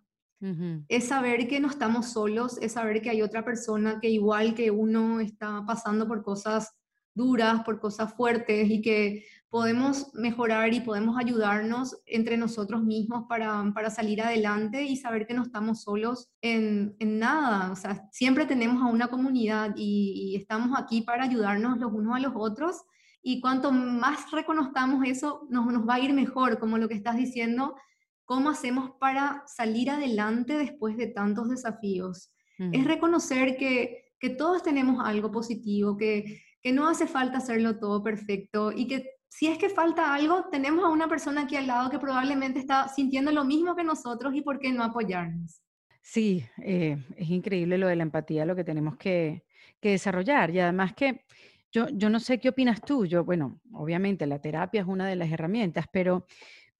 [0.88, 4.72] Es saber que no estamos solos, es saber que hay otra persona que igual que
[4.72, 6.74] uno está pasando por cosas
[7.14, 13.70] duras, por cosas fuertes y que podemos mejorar y podemos ayudarnos entre nosotros mismos para,
[13.74, 17.70] para salir adelante y saber que no estamos solos en, en, nada.
[17.70, 22.20] O sea, siempre tenemos a una comunidad y, estamos aquí para ayudarnos los unos a
[22.20, 22.80] los otros.
[23.22, 27.18] Y cuanto más reconozcamos eso, nos, nos va a ir mejor, como lo que estás
[27.18, 27.74] diciendo,
[28.24, 32.32] cómo hacemos para salir adelante después de tantos desafíos.
[32.58, 38.02] Es reconocer que, que todos tenemos algo positivo, que, que no hace falta hacerlo todo
[38.02, 41.88] perfecto y que si es que falta algo, tenemos a una persona aquí al lado
[41.88, 45.62] que probablemente está sintiendo lo mismo que nosotros y por qué no apoyarnos.
[46.02, 49.44] Sí, eh, es increíble lo de la empatía, lo que tenemos que,
[49.80, 50.50] desarrollar.
[50.50, 51.24] Y además que
[51.72, 53.06] yo, yo no sé qué opinas tú.
[53.06, 56.26] Yo, bueno, obviamente la terapia es una de las herramientas, pero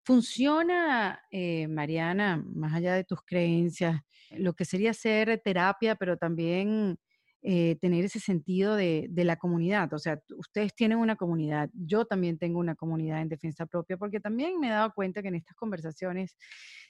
[0.04, 6.98] funciona, eh, Mariana, más allá de tus creencias, lo que sería hacer terapia, pero también
[7.44, 9.92] eh, tener ese sentido de, la comunidad.
[9.94, 14.20] O sea, ustedes tienen una comunidad, yo también tengo una comunidad en defensa propia, porque
[14.20, 16.36] también me he dado cuenta que en estas conversaciones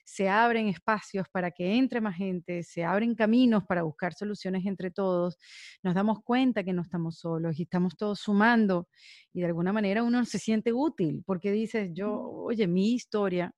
[0.04, 4.90] se abren espacios para que entre más gente, se abren caminos para buscar soluciones entre
[4.90, 5.38] todos,
[5.82, 8.88] nos damos cuenta que no estamos solos y estamos todos sumando
[9.32, 13.54] y de alguna manera uno se siente útil porque dices, yo, oye, mi historia,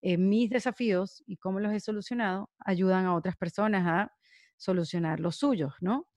[0.00, 4.12] eh, mis desafíos y cómo los he solucionado ayudan a otras personas a
[4.62, 6.08] solucionar los suyos, ¿no?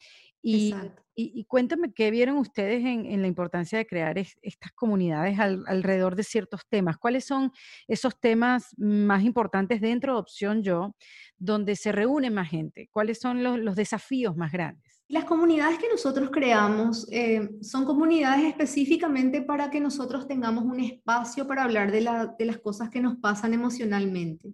[0.47, 0.75] Y,
[1.15, 6.61] y, cuéntame qué vieron ustedes en, la importancia de crear estas comunidades alrededor de ciertos
[6.69, 6.99] temas.
[6.99, 7.51] ¿Cuáles son
[7.87, 10.95] esos temas más importantes dentro de Opción Yo,
[11.39, 12.89] donde se reúne más gente?
[12.91, 15.01] ¿Cuáles son los, desafíos más grandes?
[15.07, 21.47] Las comunidades que nosotros creamos eh, son comunidades específicamente para que nosotros tengamos un espacio
[21.47, 24.53] para hablar de, de las cosas que nos pasan emocionalmente.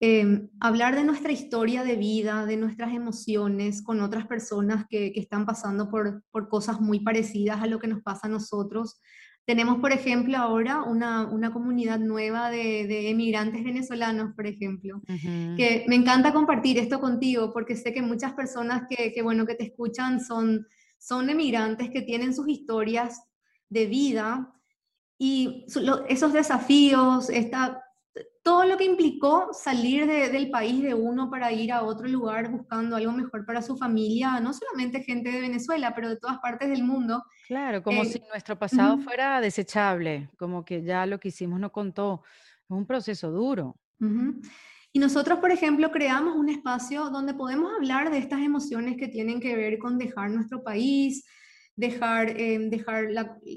[0.00, 5.46] Em, hablar de nuestra historia de vida, de nuestras emociones con otras personas que, están
[5.46, 9.00] pasando por, cosas muy parecidas a lo que nos pasa a nosotros.
[9.44, 15.02] Tenemos, por ejemplo, ahora una, comunidad nueva de, emigrantes venezolanos, por ejemplo,
[15.56, 19.64] que me encanta compartir esto contigo porque sé que muchas personas que, bueno, que te
[19.64, 20.66] escuchan son,
[20.98, 23.20] son emigrantes que tienen sus historias
[23.68, 24.54] de vida
[25.18, 25.66] y
[26.08, 27.82] esos desafíos, esta
[28.48, 32.96] todo lo que implicó salir del país de uno para ir a otro lugar buscando
[32.96, 36.82] algo mejor para su familia, no solamente gente de Venezuela, pero de todas partes del
[36.82, 37.22] mundo.
[37.46, 41.70] Claro, como eh, si nuestro pasado fuera desechable, como que ya lo que hicimos no
[41.70, 42.22] contó.
[42.62, 43.76] Es un proceso duro.
[44.94, 49.40] Y nosotros, por ejemplo, creamos un espacio donde podemos hablar de estas emociones que tienen
[49.40, 51.26] que ver con dejar nuestro país,
[51.78, 53.06] dejar, eh, dejar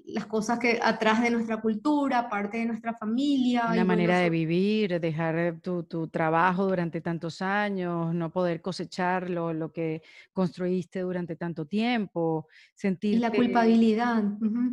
[0.05, 3.73] las cosas que atrás de nuestra cultura, parte de nuestra familia.
[3.73, 9.27] La manera de vivir, dejar eh, tu, tu, trabajo durante tantos años, no poder cosechar
[9.27, 10.03] lo, lo que
[10.33, 13.19] construiste durante tanto tiempo, sentir...
[13.19, 14.23] la culpabilidad.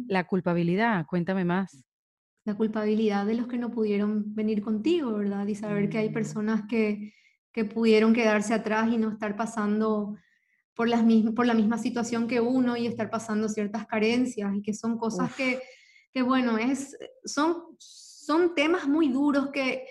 [0.09, 1.83] La culpabilidad, cuéntame más.
[2.45, 5.47] La culpabilidad de los que no pudieron venir contigo, ¿verdad?
[5.47, 6.13] Y saber que hay mm.
[6.13, 7.15] personas que,
[7.51, 10.17] que pudieron quedarse atrás y no estar pasando
[10.79, 11.03] por, las
[11.35, 15.35] por la misma situación que uno y estar pasando ciertas carencias y que son cosas
[15.35, 15.61] que,
[16.13, 19.89] que, bueno, es, son, son temas muy duros que,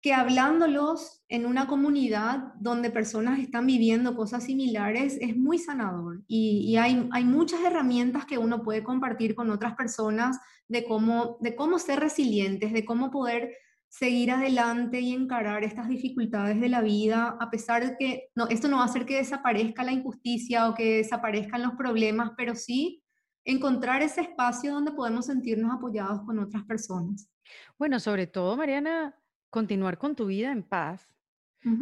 [0.00, 6.22] que hablándolos en una comunidad donde personas están viviendo cosas similares es muy sanador.
[6.28, 11.56] Y, hay, hay, muchas herramientas que uno puede compartir con otras personas de cómo, de
[11.56, 13.56] cómo ser resilientes, de cómo poder
[13.96, 18.66] seguir adelante y encarar estas dificultades de la vida, a pesar de que no, esto
[18.66, 23.04] no va a hacer que desaparezca la injusticia o que desaparezcan los problemas, pero sí
[23.44, 27.30] encontrar ese espacio donde podemos sentirnos apoyados con otras personas.
[27.78, 29.14] Bueno, sobre todo, Mariana,
[29.48, 31.08] continuar con tu vida en paz,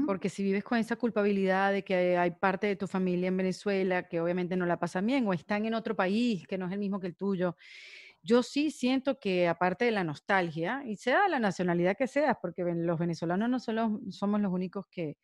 [0.07, 4.07] porque si vives con esa culpabilidad de que hay parte de tu familia en Venezuela
[4.07, 6.79] que obviamente no la pasa bien o están en otro país que no es el
[6.79, 7.57] mismo que el tuyo,
[8.23, 12.63] yo sí siento que aparte de la nostalgia, y sea la nacionalidad que seas, porque
[12.65, 15.17] los venezolanos no solo somos los únicos que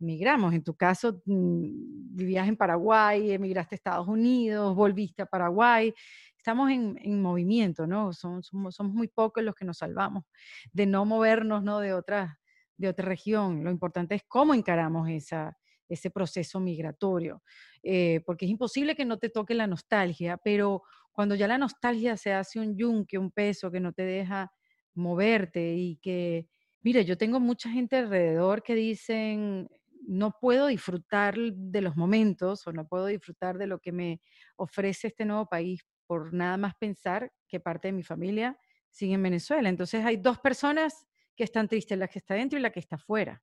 [0.00, 5.94] emigramos, en tu caso mm, vivías en Paraguay, emigraste a Estados Unidos, volviste a Paraguay,
[6.36, 8.12] estamos en, movimiento, ¿no?
[8.12, 10.24] Somos, somos, muy pocos los que nos salvamos
[10.72, 11.80] de no movernos, ¿no?
[11.80, 12.40] De otra,
[12.76, 13.62] de otra región.
[13.62, 15.56] Lo importante es cómo encaramos esa,
[15.90, 17.42] ese proceso migratorio,
[17.82, 22.16] eh, porque es imposible que no te toque la nostalgia, pero cuando ya la nostalgia
[22.16, 24.52] se hace un yunque, un peso que no te deja
[24.94, 26.48] moverte y que,
[26.82, 29.68] mire, yo tengo mucha gente alrededor que dicen,
[30.06, 34.20] no puedo disfrutar de los momentos o no puedo disfrutar de lo que me
[34.56, 38.58] ofrece este nuevo país por nada más pensar que parte de mi familia
[38.90, 39.68] sigue en Venezuela.
[39.68, 42.96] Entonces hay dos personas que están tristes, la que está dentro y la que está
[42.96, 43.42] afuera.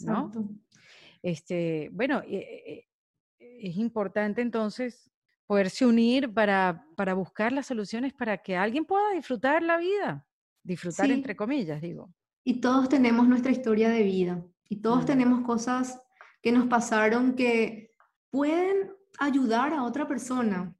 [0.00, 0.30] ¿no?
[1.22, 2.84] Este, bueno, eh, eh,
[3.38, 5.10] es importante entonces
[5.46, 10.26] poderse unir para, para, buscar las soluciones para que alguien pueda disfrutar la vida,
[10.62, 12.12] disfrutar entre comillas, digo.
[12.44, 16.00] Y todos tenemos nuestra historia de vida y todos tenemos cosas
[16.42, 17.92] que nos pasaron que
[18.30, 20.74] pueden ayudar a otra persona.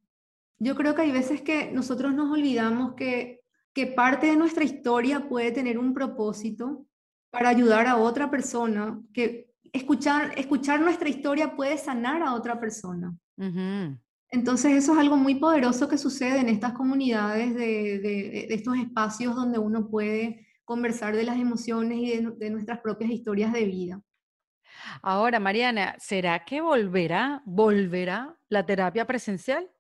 [0.59, 5.29] Yo creo que hay veces que nosotros nos olvidamos que, que parte de nuestra historia
[5.29, 6.87] puede tener un propósito
[7.31, 13.15] para ayudar a otra persona, que escuchar, escuchar nuestra historia puede sanar a otra persona.
[14.37, 19.35] Entonces eso es algo muy poderoso que sucede en estas comunidades, de, de, estos espacios
[19.35, 24.03] donde uno puede conversar de las emociones y de, de nuestras propias historias de vida.
[25.01, 29.71] Ahora, Mariana, ¿será que volverá, volverá la terapia presencial?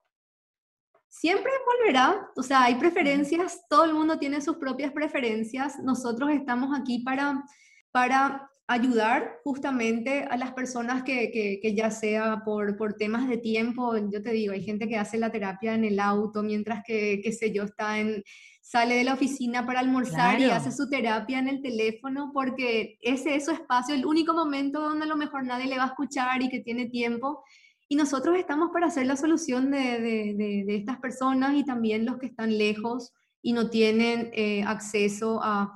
[1.09, 6.79] siempre volverá, o sea, hay preferencias, todo el mundo tiene sus propias preferencias, nosotros estamos
[6.79, 7.43] aquí para,
[7.91, 13.97] para ayudar justamente a las personas que, que, ya sea por, por, temas de tiempo,
[14.11, 17.33] yo te digo, hay gente que hace la terapia en el auto, mientras que, qué
[17.33, 18.25] sé yo, está en,
[18.61, 23.37] sale de la oficina para almorzar y hace su terapia en el teléfono, porque ese
[23.37, 26.43] es su espacio, el único momento donde a lo mejor nadie le va a escuchar
[26.43, 27.45] y que tiene tiempo.
[27.89, 32.19] Y nosotros estamos para hacer la solución de, de, de, estas personas y también los
[32.19, 35.73] que están lejos y no tienen eh, acceso a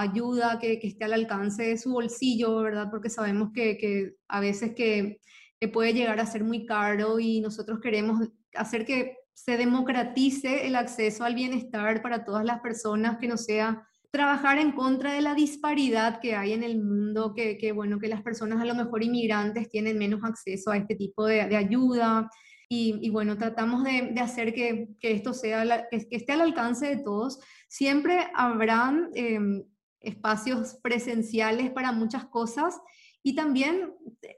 [0.00, 2.88] ayuda que, que, esté al alcance de su bolsillo, ¿verdad?
[2.90, 5.20] Porque sabemos que, que a veces que,
[5.60, 10.76] que, puede llegar a ser muy caro y nosotros queremos hacer que se democratice el
[10.76, 15.34] acceso al bienestar para todas las personas, que no sea trabajar en contra de la
[15.34, 19.70] disparidad que hay en el mundo, que, bueno, que las personas a lo mejor inmigrantes
[19.70, 22.30] tienen menos acceso a este tipo de, de ayuda.
[22.68, 27.02] Y, y, bueno, tratamos de, de hacer que, esto sea, que, esté al alcance de
[27.02, 27.40] todos.
[27.72, 29.64] Siempre habrán em,
[29.98, 32.78] espacios presenciales para muchas cosas
[33.22, 33.94] y también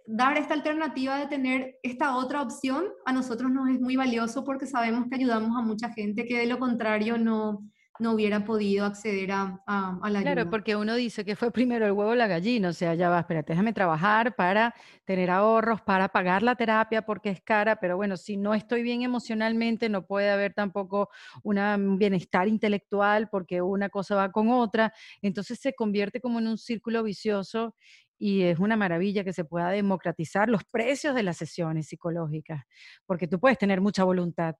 [0.06, 4.68] dar esta alternativa de tener esta otra opción a nosotros nos es muy valioso porque
[4.68, 7.68] sabemos que ayudamos a mucha gente que de lo contrario no,
[8.00, 10.32] no hubiera podido acceder a, a, la ayuda.
[10.34, 13.08] Claro, porque uno dice que fue primero el huevo o la gallina, o sea, ya
[13.08, 17.96] va, espérate, déjame trabajar para tener ahorros, para pagar la terapia porque es cara, pero
[17.96, 21.08] bueno, si no estoy bien emocionalmente, no puede haber tampoco
[21.42, 26.58] un bienestar intelectual porque una cosa va con otra, entonces se convierte como en un
[26.58, 27.76] círculo vicioso
[28.18, 32.64] y es una maravilla que se pueda democratizar los precios de las sesiones psicológicas,
[33.06, 34.56] porque tú puedes tener mucha voluntad,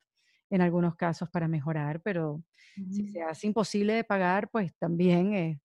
[0.51, 2.43] en algunos casos para mejorar, pero
[2.91, 5.59] si se hace imposible de pagar, pues también es,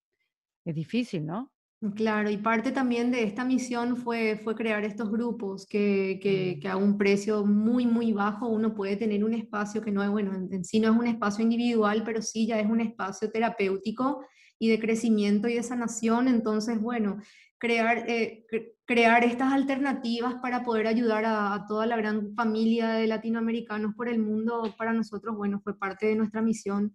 [0.65, 1.51] es difícil, ¿no?
[1.95, 6.59] Claro, y parte también de esta misión fue, fue crear estos grupos que, que, mm.
[6.59, 10.09] que, a un precio muy, muy bajo uno puede tener un espacio que no es,
[10.09, 14.25] bueno, en, sí no es un espacio individual, pero sí ya es un espacio terapéutico
[14.59, 16.27] y de crecimiento y de sanación.
[16.27, 17.21] Entonces, bueno,
[17.57, 18.45] crear, eh,
[18.89, 24.17] crear estas alternativas para poder ayudar a, toda la gran familia de latinoamericanos por el
[24.17, 26.91] mundo, para nosotros, bueno, fue parte de nuestra misión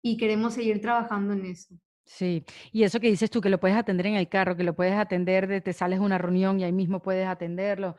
[0.00, 1.74] y queremos seguir trabajando en eso.
[2.06, 4.74] Sí, y eso que dices tú, que lo puedes atender en el carro, que lo
[4.74, 7.94] puedes atender, de, te sales a una reunión y ahí mismo puedes atenderlo.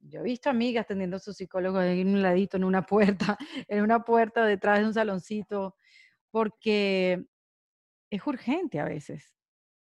[0.00, 3.36] Yo he visto amigas atendiendo a su psicólogo en un ladito, en una puerta,
[3.68, 5.76] en una puerta detrás de un saloncito,
[6.30, 7.22] porque
[8.08, 9.34] es urgente a veces.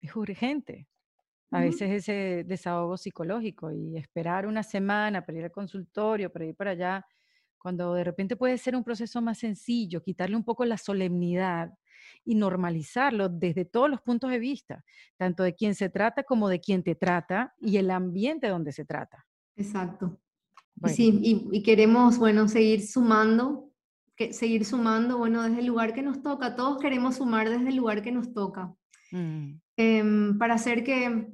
[0.00, 0.87] es urgente.
[1.50, 6.54] A veces ese desahogo psicológico y esperar una semana para ir al consultorio, para ir
[6.54, 7.06] para allá,
[7.56, 11.72] cuando de repente puede ser un proceso más sencillo, quitarle un poco la solemnidad
[12.24, 14.84] y normalizarlo desde todos los puntos de vista,
[15.16, 18.84] tanto de quien se trata como de quien te trata y el ambiente donde se
[18.84, 19.26] trata.
[19.56, 20.20] Exacto.
[20.86, 21.18] Sí,
[21.50, 23.72] y, queremos, bueno, seguir sumando,
[24.14, 26.54] que, seguir sumando, bueno, desde el lugar que nos toca.
[26.54, 28.72] Todos queremos sumar desde el lugar que nos toca.
[29.10, 29.60] Mm.
[29.76, 31.28] Em, para hacer que,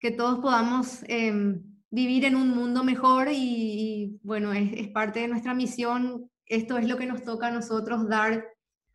[0.00, 5.28] que todos podamos em, vivir en un mundo mejor y, bueno, es, es, parte de
[5.28, 6.30] nuestra misión.
[6.46, 8.46] Esto es lo que nos toca a nosotros dar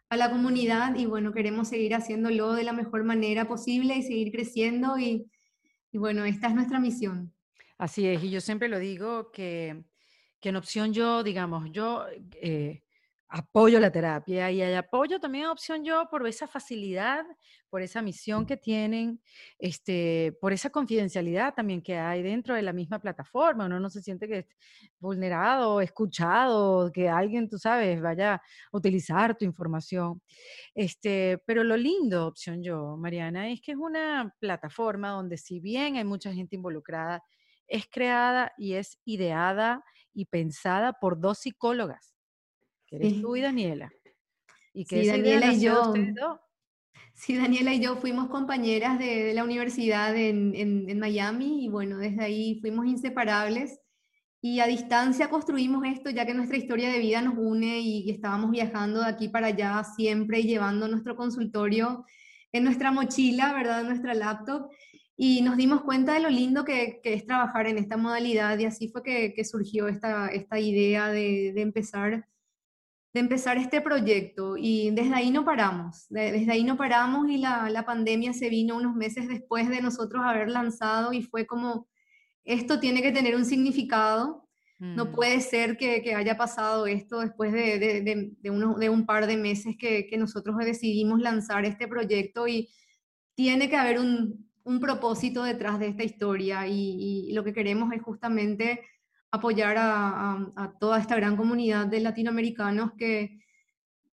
[0.09, 4.31] a la comunidad y bueno, queremos seguir haciéndolo de la mejor manera posible y seguir
[4.31, 5.25] creciendo y,
[5.91, 7.33] y bueno, esta es nuestra misión.
[7.77, 9.83] Así es, y yo siempre lo digo que
[10.45, 12.05] que en opción yo, digamos, yo
[12.39, 12.83] eh,
[13.27, 17.25] apoyo la terapia y apoyo también a opción yo por esa facilidad,
[17.69, 19.21] por esa misión que tienen,
[19.59, 23.65] este, por esa confidencialidad también que hay dentro de la misma plataforma.
[23.65, 24.47] Uno no se siente que
[24.99, 30.21] vulnerado, escuchado, que alguien, tú sabes, vaya a utilizar tu información.
[30.73, 35.97] Este, pero lo lindo, opción yo, Mariana, es que es una plataforma donde si bien
[35.97, 37.23] hay mucha gente involucrada,
[37.67, 42.14] es creada y es ideada y pensada por dos psicólogas,
[42.87, 43.91] que eres tú y Daniela.
[44.73, 45.93] Y que sí, Daniela y yo.
[47.13, 52.23] Sí, Daniela y yo fuimos compañeras de, la universidad en, en, Miami y bueno, desde
[52.23, 53.79] ahí fuimos inseparables
[54.41, 58.51] y a distancia construimos esto ya que nuestra historia de vida nos une y, estábamos
[58.51, 62.05] viajando de aquí para allá siempre y llevando nuestro consultorio
[62.51, 63.81] en nuestra mochila, ¿verdad?
[63.81, 64.69] En nuestra laptop
[65.17, 68.89] y nos dimos cuenta de lo lindo que, es trabajar en esta modalidad y así
[68.89, 72.27] fue que, surgió esta, esta idea de, empezar,
[73.15, 77.83] de empezar este proyecto y desde ahí no paramos, desde ahí no paramos y la,
[77.85, 81.87] pandemia se vino unos meses después de nosotros haber lanzado y fue como,
[82.43, 84.49] esto tiene que tener un significado,
[84.79, 85.11] no mm.
[85.13, 87.79] puede ser que, haya pasado esto después de,
[88.37, 92.67] de, uno, de un par de meses que, que nosotros decidimos lanzar este proyecto y
[93.33, 98.01] tiene que haber un, un propósito detrás de esta historia y, lo que queremos es
[98.01, 98.81] justamente
[99.31, 103.39] apoyar a, toda esta gran comunidad de latinoamericanos que,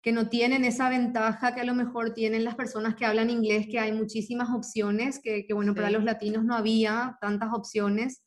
[0.02, 3.68] que no tienen esa ventaja que a lo mejor tienen las personas que hablan inglés,
[3.70, 8.24] que hay muchísimas opciones, que, bueno, para los latinos no había tantas opciones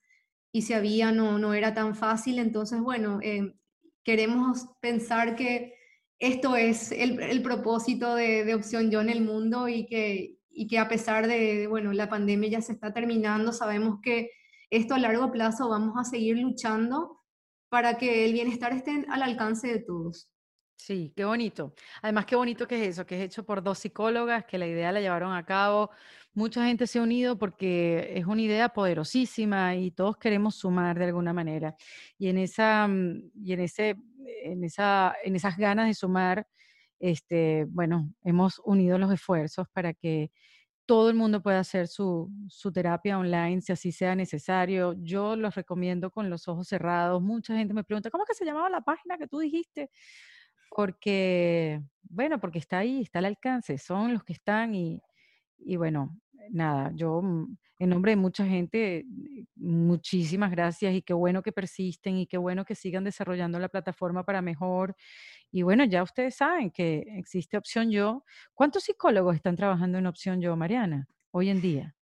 [0.54, 2.40] y si había no, no era tan fácil.
[2.40, 3.54] Entonces, bueno, eh,
[4.06, 5.74] queremos pensar que
[6.18, 10.80] esto es el, propósito de, de, Opción Yo en el mundo y que, y que
[10.80, 14.32] a pesar de, bueno, la pandemia ya se está terminando, sabemos que
[14.76, 17.22] esto a largo plazo vamos a seguir luchando
[17.70, 20.30] para que el bienestar esté al alcance de todos.
[20.78, 21.74] Sí, qué bonito.
[22.02, 24.92] Además, qué bonito que es eso, que es hecho por dos psicólogas, que la idea
[24.92, 25.90] la llevaron a cabo.
[26.34, 31.06] Mucha gente se ha unido porque es una idea poderosísima y todos queremos sumar de
[31.06, 31.76] alguna manera.
[32.18, 33.96] Y en esa, mm, y en ese,
[34.44, 36.46] en esa, en esas ganas de sumar,
[37.00, 40.32] este, bueno, hemos unido los esfuerzos para que
[40.86, 42.32] todo el mundo pueda hacer su,
[42.74, 44.94] terapia online si así sea necesario.
[44.94, 47.22] Yo los recomiendo con los ojos cerrados.
[47.22, 49.90] Mucha gente me pregunta, ¿cómo es que se llamaba la página que tú dijiste?
[50.70, 55.02] Porque, bueno, porque está ahí, está al alcance, son los que están y,
[55.58, 56.18] y bueno,
[56.52, 59.06] nada, yo mm, en nombre de mucha gente,
[59.56, 64.24] muchísimas gracias y qué bueno que persisten y qué bueno que sigan desarrollando la plataforma
[64.24, 64.96] para mejor
[65.52, 68.26] y bueno, ya ustedes saben que existe Opción Yo.
[68.54, 71.96] ¿Cuántos psicólogos están trabajando en Opción Yo, Mariana, hoy en día?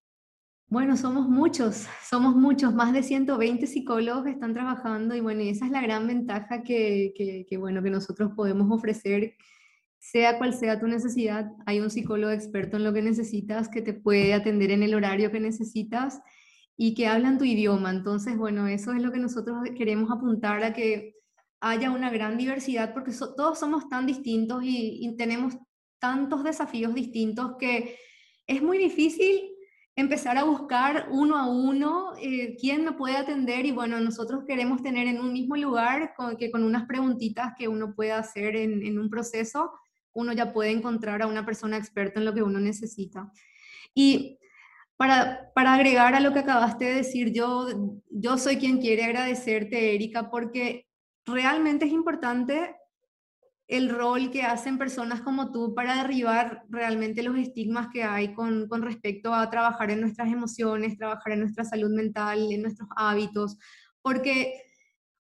[0.67, 5.65] Bueno, somos muchos, somos muchos, más de 120 psicólogos que están trabajando y bueno, esa
[5.65, 7.13] es la gran ventaja que,
[7.47, 9.35] que, bueno, que nosotros podemos ofrecer,
[10.03, 13.93] sea cual sea tu necesidad, hay un psicólogo experto en lo que necesitas que te
[13.93, 16.21] puede atender en el horario que necesitas
[16.75, 17.89] y que hablan tu idioma.
[17.89, 21.15] Entonces, bueno, eso es lo que nosotros queremos apuntar a que
[21.61, 25.55] haya una gran diversidad, porque todos somos tan distintos y, tenemos
[25.99, 27.95] tantos desafíos distintos que
[28.45, 29.51] es muy difícil
[29.95, 34.83] empezar a buscar uno a uno eh, quién me puede atender y bueno, nosotros queremos
[34.83, 38.85] tener en un mismo lugar con, que con unas preguntitas que uno pueda hacer en,
[38.85, 39.71] en un proceso,
[40.13, 43.31] uno ya puede encontrar a una persona experta en lo que uno necesita.
[43.93, 44.39] Y
[44.95, 49.95] para, para, agregar a lo que acabaste de decir, yo, yo soy quien quiere agradecerte,
[49.95, 50.87] Erika, porque
[51.25, 52.75] realmente es importante
[53.67, 58.67] el rol que hacen personas como tú para derribar realmente los estigmas que hay con,
[58.67, 63.57] con, respecto a trabajar en nuestras emociones, trabajar en nuestra salud mental, en nuestros hábitos,
[64.01, 64.61] porque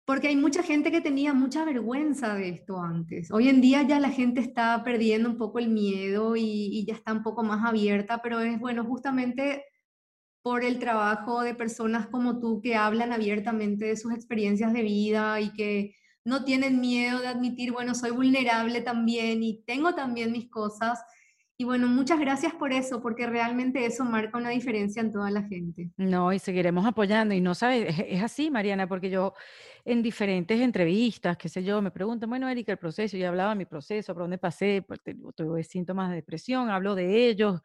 [0.06, 3.32] porque hay mucha gente que tenía mucha vergüenza de esto antes.
[3.32, 7.14] Hoy en día ya la gente está perdiendo un poco el miedo y, ya está
[7.14, 9.64] un poco más abierta, pero es bueno justamente
[10.42, 15.40] por el trabajo de personas como tú que hablan abiertamente de sus experiencias de vida
[15.40, 15.96] y que
[16.26, 21.00] no tienen miedo de admitir, bueno, soy vulnerable también y tengo también mis cosas
[21.56, 25.44] y bueno, muchas gracias por eso, porque realmente eso marca una diferencia en toda la
[25.44, 25.92] gente.
[25.98, 27.36] No, y seguiremos apoyando.
[27.36, 29.34] Y no sabes, es, así, Mariana, porque yo
[29.86, 33.58] en diferentes entrevistas, qué sé yo, me preguntan, bueno, Erika, el proceso, yo hablaba de
[33.58, 34.84] mi proceso, por dónde pasé,
[35.36, 37.62] tuve síntomas de depresión, hablo de ellos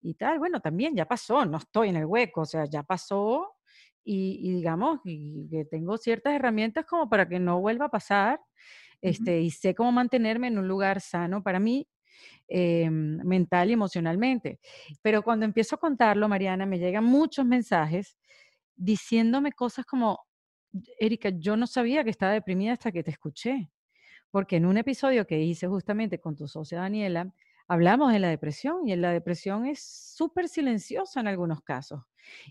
[0.00, 0.38] y tal.
[0.38, 3.56] Bueno, también ya pasó, no estoy en el hueco, o sea, ya pasó
[4.04, 8.40] y, digamos, y, que tengo ciertas herramientas como para que no vuelva a pasar.
[9.00, 11.88] Este, y sé cómo mantenerme en un lugar sano para mí
[12.48, 14.60] eh, mental y emocionalmente.
[15.02, 18.16] Pero cuando empiezo a contarlo, Mariana, me llegan muchos mensajes
[18.76, 20.20] diciéndome cosas como,
[20.98, 23.70] Erika, yo no sabía que estaba deprimida hasta que te escuché,
[24.30, 27.32] porque en un episodio que hice justamente con tu socia Daniela,
[27.68, 32.02] hablamos de la depresión y la depresión es súper silenciosa en algunos casos.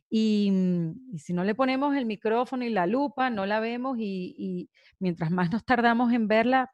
[0.09, 4.35] Y, mm, si no le ponemos el micrófono y la lupa, no la vemos y,
[4.37, 4.69] y
[4.99, 6.71] mientras más nos tardamos en verla,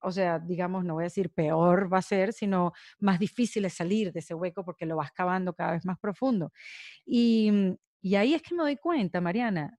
[0.00, 3.74] o sea, digamos, no voy a decir peor va a ser, sino más difícil es
[3.74, 6.52] salir de ese hueco porque lo vas cavando cada vez más profundo.
[7.04, 9.78] Y, mm, y ahí es que me doy cuenta, Mariana,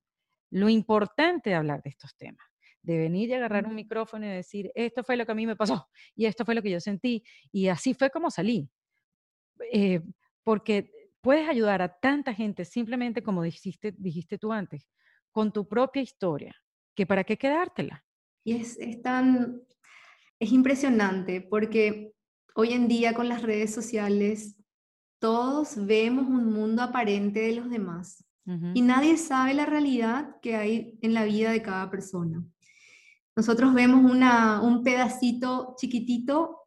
[0.52, 2.46] lo importante de hablar de estos temas,
[2.82, 5.56] de venir y agarrar un micrófono y decir, esto fue lo que a mí me
[5.56, 8.70] pasó y esto fue lo que yo sentí y así fue como salí.
[9.72, 10.02] Eh,
[10.44, 10.92] porque
[11.22, 14.90] puedes ayudar a tanta gente simplemente como dijiste, dijiste tú antes,
[15.32, 16.56] con tu propia historia,
[16.96, 18.06] que para qué quedártela.
[18.44, 19.62] Y es, es tan,
[20.40, 22.14] es impresionante porque
[22.56, 24.56] hoy en día con las redes sociales
[25.20, 28.26] todos vemos un mundo aparente de los demás
[28.74, 32.44] y nadie sabe la realidad que hay en la vida de cada persona.
[33.36, 36.58] Nosotros vemos una, un pedacito chiquitito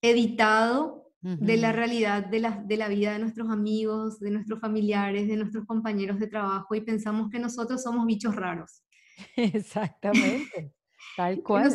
[0.00, 5.26] editado de la realidad de la, de la vida de nuestros amigos, de nuestros familiares,
[5.26, 8.84] de nuestros compañeros de trabajo y pensamos que nosotros somos bichos raros.
[9.36, 10.72] Exactamente,
[11.16, 11.72] tal cual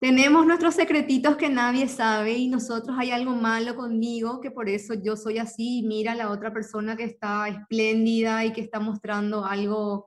[0.00, 4.94] tenemos nuestros secretitos que nadie sabe y nosotros hay algo malo conmigo, que por eso
[4.94, 10.06] yo soy así, mira la otra persona que está espléndida y que está mostrando algo,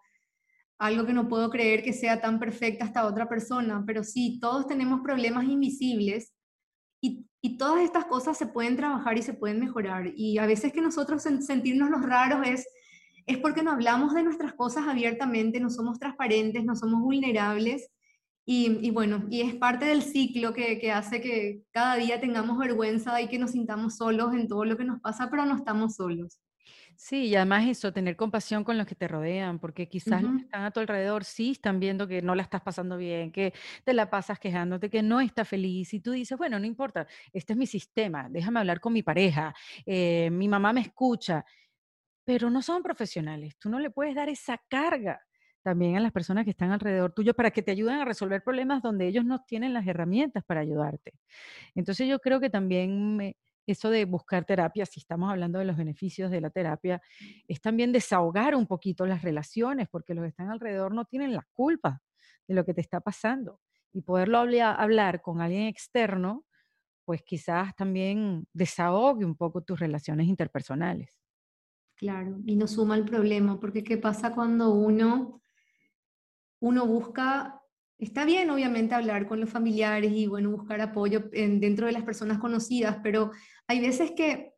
[0.77, 4.65] algo que no puedo creer que sea tan perfecta esta otra persona, pero sí, todos
[4.65, 6.33] tenemos problemas invisibles
[7.01, 10.13] y, y todas estas cosas se pueden trabajar y se pueden mejorar.
[10.15, 12.65] Y a veces que nosotros sentirnos los raros es,
[13.25, 17.89] es porque no hablamos de nuestras cosas abiertamente, no somos transparentes, no somos vulnerables
[18.53, 23.21] y, bueno, y es parte del ciclo que, que, hace que cada día tengamos vergüenza
[23.21, 26.41] y que nos sintamos solos en todo lo que nos pasa, pero no estamos solos.
[26.97, 30.41] Sí, y además eso, tener compasión con los que te rodean, porque quizás los que
[30.41, 33.53] están a tu alrededor sí están viendo que no la estás pasando bien, que
[33.85, 37.53] te la pasas quejándote, que no estás feliz, y tú dices, bueno, no importa, este
[37.53, 41.45] es mi sistema, déjame hablar con mi pareja, eh, mi mamá me escucha,
[42.25, 45.21] pero no son profesionales, tú no le puedes dar esa carga
[45.61, 48.81] también a las personas que están alrededor tuyo para que te ayuden a resolver problemas
[48.81, 51.13] donde ellos no tienen las herramientas para ayudarte.
[51.75, 53.35] Entonces yo creo que también
[53.67, 57.01] eso de buscar terapia, si estamos hablando de los beneficios de la terapia,
[57.47, 61.47] es también desahogar un poquito las relaciones, porque los que están alrededor no tienen la
[61.53, 62.01] culpa
[62.47, 63.59] de lo que te está pasando.
[63.93, 66.45] Y poderlo hablar con alguien externo,
[67.05, 71.21] pues quizás también desahogue un poco tus relaciones interpersonales.
[71.95, 75.40] Claro, y no suma el problema, porque ¿qué pasa cuando uno
[76.61, 77.59] uno busca,
[77.97, 82.37] está bien obviamente hablar con los familiares y bueno, buscar apoyo dentro de las personas
[82.37, 83.31] conocidas, pero
[83.67, 84.53] hay veces que,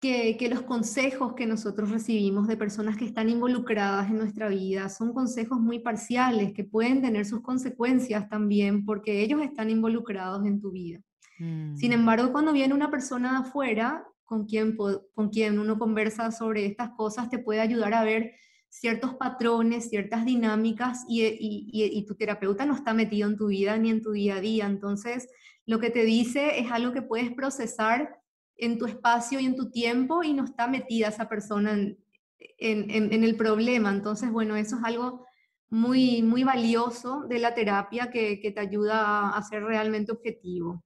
[0.00, 4.88] que, que, los consejos que nosotros recibimos de personas que están involucradas en nuestra vida
[4.88, 10.60] son consejos muy parciales que pueden tener sus consecuencias también porque ellos están involucrados en
[10.60, 11.00] tu vida.
[11.36, 11.92] Sin mm.
[11.92, 16.90] embargo, cuando viene una persona de afuera con quien, con quien uno conversa sobre estas
[16.90, 18.32] cosas, te puede ayudar a ver
[18.74, 24.02] ciertos patrones, ciertas dinámicas y, tu terapeuta no está metido en tu vida ni en
[24.02, 24.66] tu día a día.
[24.66, 25.28] Entonces,
[25.64, 28.18] lo que te dice es algo que puedes procesar
[28.56, 33.36] en tu espacio y en tu tiempo y no está metida esa persona en, el
[33.36, 33.90] problema.
[33.90, 35.24] Entonces, bueno, eso es algo
[35.70, 40.82] muy, muy valioso de la terapia que, te ayuda a, ser realmente objetivo.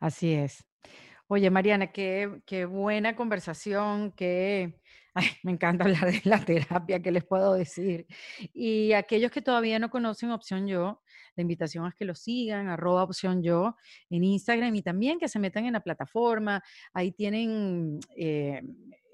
[0.00, 0.64] Así es.
[1.26, 4.80] Oye, Mariana, qué, qué buena conversación, qué
[5.42, 8.06] me encanta hablar de la terapia, ¿qué les puedo decir?
[8.52, 11.02] Y aquellos que todavía no conocen Opción Yo,
[11.36, 13.76] la invitación es que lo sigan, arroba Opción Yo
[14.10, 16.62] en Instagram y también que se metan en la plataforma.
[16.92, 17.98] Ahí tienen...
[18.16, 18.62] Eh,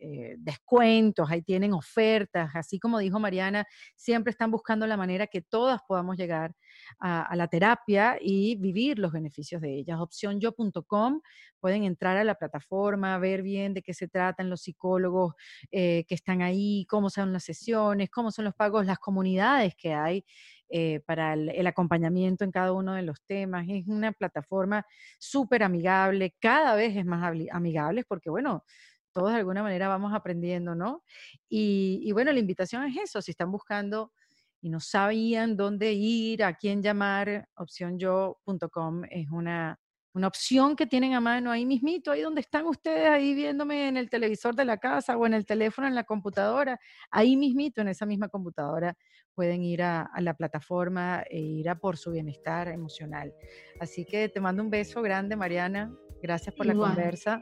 [0.03, 5.43] eh, descuentos, ahí tienen ofertas, así como dijo Mariana, siempre están buscando la manera que
[5.43, 6.55] todas podamos llegar
[6.99, 10.01] a, la terapia y vivir los beneficios de ellas.
[10.01, 11.21] Opciónyo.com,
[11.61, 15.35] pueden entrar a la plataforma, ver bien de qué se tratan los psicólogos
[15.71, 19.93] eh, que están ahí, cómo son las sesiones, cómo son los pagos, las comunidades que
[19.93, 20.25] hay.
[20.73, 23.67] Eh, para el, acompañamiento en cada uno de los temas.
[23.69, 24.87] Es una plataforma
[25.19, 28.65] súper amigable, cada vez es más amigable porque, bueno,
[29.13, 31.05] todos de alguna manera vamos aprendiendo, ¿no?
[31.49, 34.13] Y, y bueno, la invitación es eso, si están buscando
[34.61, 39.80] y no sabían dónde ir, a quién llamar, opciónyo.com es una,
[40.13, 43.97] una opción que tienen a mano ahí mismito, ahí donde están ustedes, ahí viéndome en
[43.97, 46.81] el televisor de la casa o en el teléfono, en la computadora,
[47.11, 48.97] ahí mismito, en esa misma computadora,
[49.35, 53.33] pueden ir a, la plataforma e ir a por su bienestar emocional.
[53.79, 55.95] Así que te mando un beso grande, Mariana.
[56.23, 57.41] Gracias por la conversa.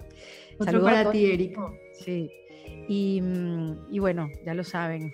[0.60, 1.68] Saludos para ti, Erika.
[2.04, 2.30] Sí.
[2.88, 5.12] Y, mm, y bueno, ya lo saben,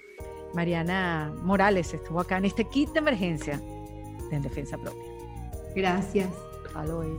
[0.54, 3.60] Mariana Morales estuvo acá en este kit de emergencia
[4.30, 5.02] de En Defensa Propia.
[5.74, 6.28] Gracias.
[6.74, 7.16] Aloy.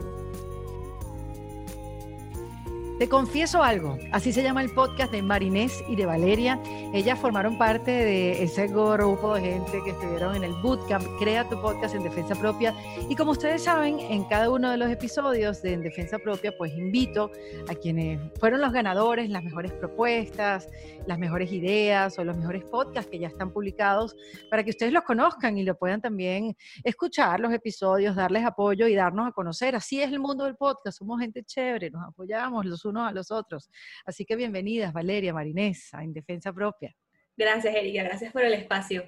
[2.98, 6.62] Te confieso algo, así se llama el podcast de Marinés y de Valeria.
[6.94, 11.62] Ellas formaron parte de ese grupo de gente que estuvieron en el bootcamp Crea tu
[11.62, 12.74] podcast en defensa propia.
[13.10, 16.72] Y como ustedes saben, en cada uno de los episodios de En defensa propia, pues
[16.72, 17.32] invito
[17.68, 20.70] a quienes fueron los ganadores, las mejores propuestas,
[21.06, 24.16] las mejores ideas o los mejores podcasts que ya están publicados
[24.50, 28.96] para que ustedes los conozcan y lo puedan también escuchar los episodios, darles apoyo y
[28.96, 29.76] darnos a conocer.
[29.76, 33.32] Así es el mundo del podcast, somos gente chévere, nos apoyamos los unos a los
[33.32, 33.70] otros.
[34.06, 36.96] Así que bienvenidas, Valeria, Marinés, a En Defensa Propia.
[37.38, 39.04] Gracias, Erika, gracias por el espacio.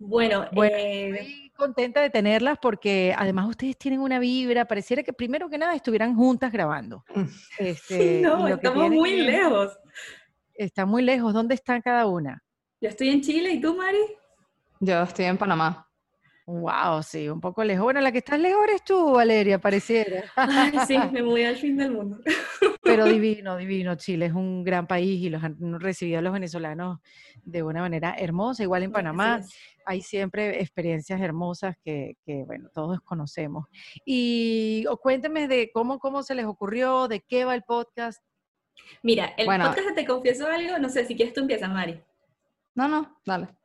[0.00, 5.48] Bueno, eh, estoy contenta de tenerlas porque además ustedes tienen una vibra, pareciera que primero
[5.48, 7.04] que nada estuvieran juntas grabando.
[7.58, 9.76] Este, no, estamos muy lejos.
[10.54, 11.34] Están muy lejos.
[11.34, 12.42] ¿Dónde están cada una?
[12.80, 13.98] Yo estoy en Chile, ¿y tú, Mari?
[14.80, 15.87] Yo estoy en Panamá.
[16.48, 17.84] Wow, sí, un poco lejos.
[17.84, 20.24] Bueno, la que estás lejos eres tú, Valeria, pareciera.
[20.88, 22.20] sí, me voy al fin del mundo.
[22.82, 23.96] Pero divino, divino.
[23.96, 27.00] Chile es un gran país y los han recibido a los venezolanos
[27.42, 28.62] de una manera hermosa.
[28.62, 29.42] Igual en Panamá
[29.84, 33.66] hay siempre experiencias hermosas que, que, bueno, todos conocemos.
[34.06, 38.24] Y cuénteme de cómo, cómo se les ocurrió, de qué va el podcast.
[39.02, 42.00] Mira, el podcast Te Confieso Algo, no sé, si quieres tú empiezas, Mari.
[42.74, 43.57] No, no, dale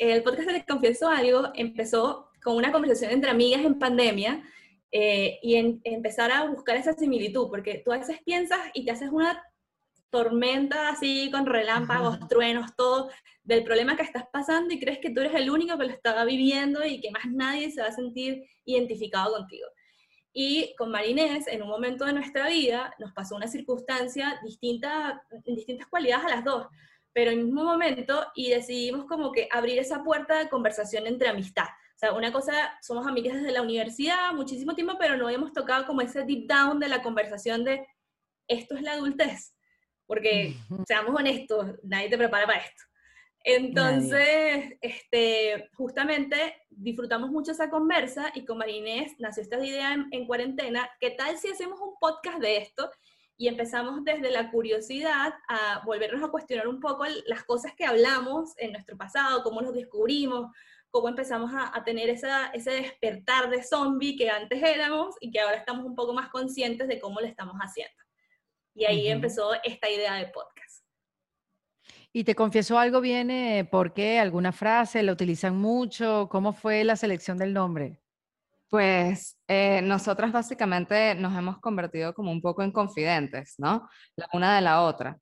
[0.00, 4.42] el podcast de Confieso Algo empezó con una conversación entre amigas en pandemia
[4.90, 8.92] eh, y en, empezar a buscar esa similitud, porque tú a veces piensas y te
[8.92, 9.44] haces una
[10.08, 13.10] tormenta así con relámpagos, truenos, todo
[13.44, 16.24] del problema que estás pasando y crees que tú eres el único que lo está
[16.24, 19.66] viviendo y que más nadie se va a sentir identificado contigo.
[20.32, 25.56] Y con Marinés, en un momento de nuestra vida, nos pasó una circunstancia distinta, en
[25.56, 26.68] distintas cualidades a las dos
[27.12, 31.28] pero en el mismo momento y decidimos como que abrir esa puerta de conversación entre
[31.28, 31.66] amistad.
[31.66, 35.86] O sea, una cosa, somos amigas desde la universidad, muchísimo tiempo, pero no hemos tocado
[35.86, 37.86] como ese deep down de la conversación de
[38.48, 39.54] esto es la adultez.
[40.06, 40.56] Porque,
[40.86, 42.82] seamos honestos, nadie te prepara para esto.
[43.44, 50.26] Entonces, este, justamente disfrutamos mucho esa conversa y con Marinés nació esta idea en, en,
[50.26, 52.90] cuarentena, ¿qué tal si hacemos un podcast de esto?
[53.40, 58.52] Y empezamos desde la curiosidad a volvernos a cuestionar un poco las cosas que hablamos
[58.58, 60.54] en nuestro pasado, cómo nos descubrimos,
[60.90, 65.56] cómo empezamos a, tener esa, ese despertar de zombie que antes éramos y que ahora
[65.56, 67.96] estamos un poco más conscientes de cómo lo estamos haciendo.
[68.74, 70.84] Y ahí empezó esta idea de podcast.
[72.12, 74.18] Y te confieso algo, viene, ¿por qué?
[74.18, 75.02] ¿Alguna frase?
[75.02, 76.28] ¿La utilizan mucho?
[76.30, 78.02] ¿Cómo fue la selección del nombre?
[78.70, 83.88] Pues eh, nosotras básicamente nos hemos convertido como un poco en confidentes, ¿no?
[84.16, 85.18] La una de la otra.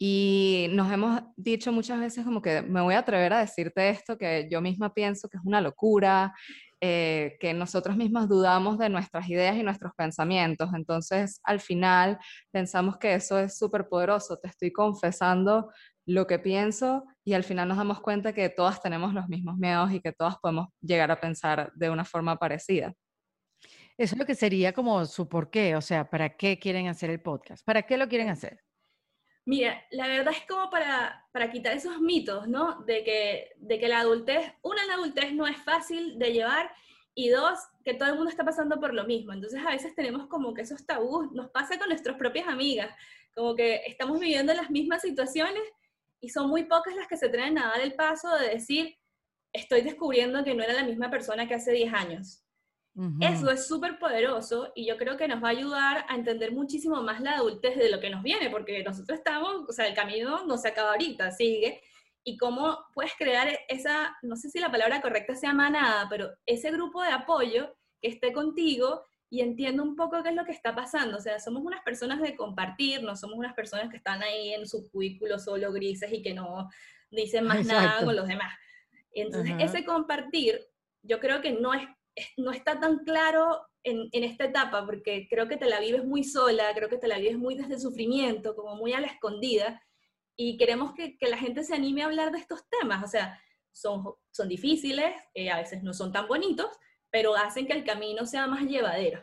[0.00, 4.18] Y nos hemos dicho muchas veces como que me voy a atrever a decirte esto
[4.18, 6.34] que yo misma pienso que es una locura,
[6.80, 10.70] eh, que nosotros mismos dudamos de nuestras ideas y nuestros pensamientos.
[10.74, 12.18] Entonces, al final,
[12.52, 14.38] pensamos que eso es súper poderoso.
[14.38, 15.72] Te estoy confesando
[16.08, 19.92] lo que pienso y al final nos damos cuenta que todas tenemos los mismos miedos
[19.92, 22.94] y que todas podemos llegar a pensar de una forma parecida.
[23.98, 27.10] Eso es lo que sería como su por qué, o sea, ¿para qué quieren hacer
[27.10, 27.62] el podcast?
[27.62, 28.58] ¿Para qué lo quieren hacer?
[29.44, 32.82] Mira, la verdad es como para, para quitar esos mitos, ¿no?
[32.84, 36.70] De que, de que la adultez, una, la adultez no es fácil de llevar
[37.14, 39.34] y dos, que todo el mundo está pasando por lo mismo.
[39.34, 42.94] Entonces a veces tenemos como que esos tabús, nos pasa con nuestras propias amigas,
[43.34, 45.62] como que estamos viviendo las mismas situaciones
[46.20, 48.96] y son muy pocas las que se atreven a dar el paso de decir,
[49.52, 52.44] estoy descubriendo que no era la misma persona que hace 10 años.
[53.20, 57.00] Eso es súper poderoso y yo creo que nos va a ayudar a entender muchísimo
[57.00, 60.44] más la adultez de lo que nos viene, porque nosotros estamos, o sea, el camino
[60.46, 61.80] no se acaba ahorita, sigue.
[62.24, 66.72] Y cómo puedes crear esa, no sé si la palabra correcta sea manada, pero ese
[66.72, 70.74] grupo de apoyo que esté contigo y entienda un poco qué es lo que está
[70.74, 71.18] pasando.
[71.18, 74.66] O sea, somos unas personas de compartir, no somos unas personas que están ahí en
[74.66, 76.68] su cubículo solo grises y que no
[77.10, 78.54] dicen más nada con los demás.
[79.12, 80.60] Entonces, ese compartir,
[81.02, 81.82] yo creo que no, es,
[82.36, 86.24] no está tan claro en, en, esta etapa, porque creo que te la vives muy
[86.24, 89.82] sola, creo que te la vives muy desde el sufrimiento, como muy a la escondida,
[90.36, 93.02] y queremos que, que la gente se anime a hablar de estos temas.
[93.02, 93.40] O sea,
[93.72, 96.68] son, son difíciles, eh, a veces no son tan bonitos,
[97.10, 99.22] pero hacen que el camino sea más llevadero.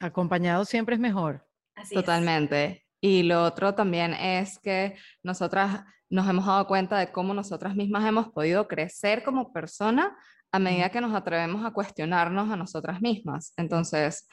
[0.00, 1.46] Acompañado siempre es mejor.
[1.74, 2.84] Así Totalmente.
[3.00, 8.04] Y lo otro también es que nosotras nos hemos dado cuenta de cómo nosotras mismas
[8.06, 10.16] hemos podido crecer como persona
[10.50, 13.52] a medida que nos atrevemos a cuestionarnos a nosotras mismas.
[13.56, 14.26] Entonces,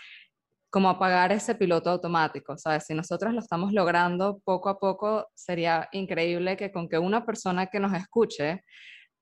[0.70, 2.86] como apagar ese piloto automático, ¿sabes?
[2.86, 7.68] Si nosotras lo estamos logrando poco a poco, sería increíble que con que una persona
[7.68, 8.64] que nos escuche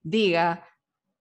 [0.01, 0.67] diga,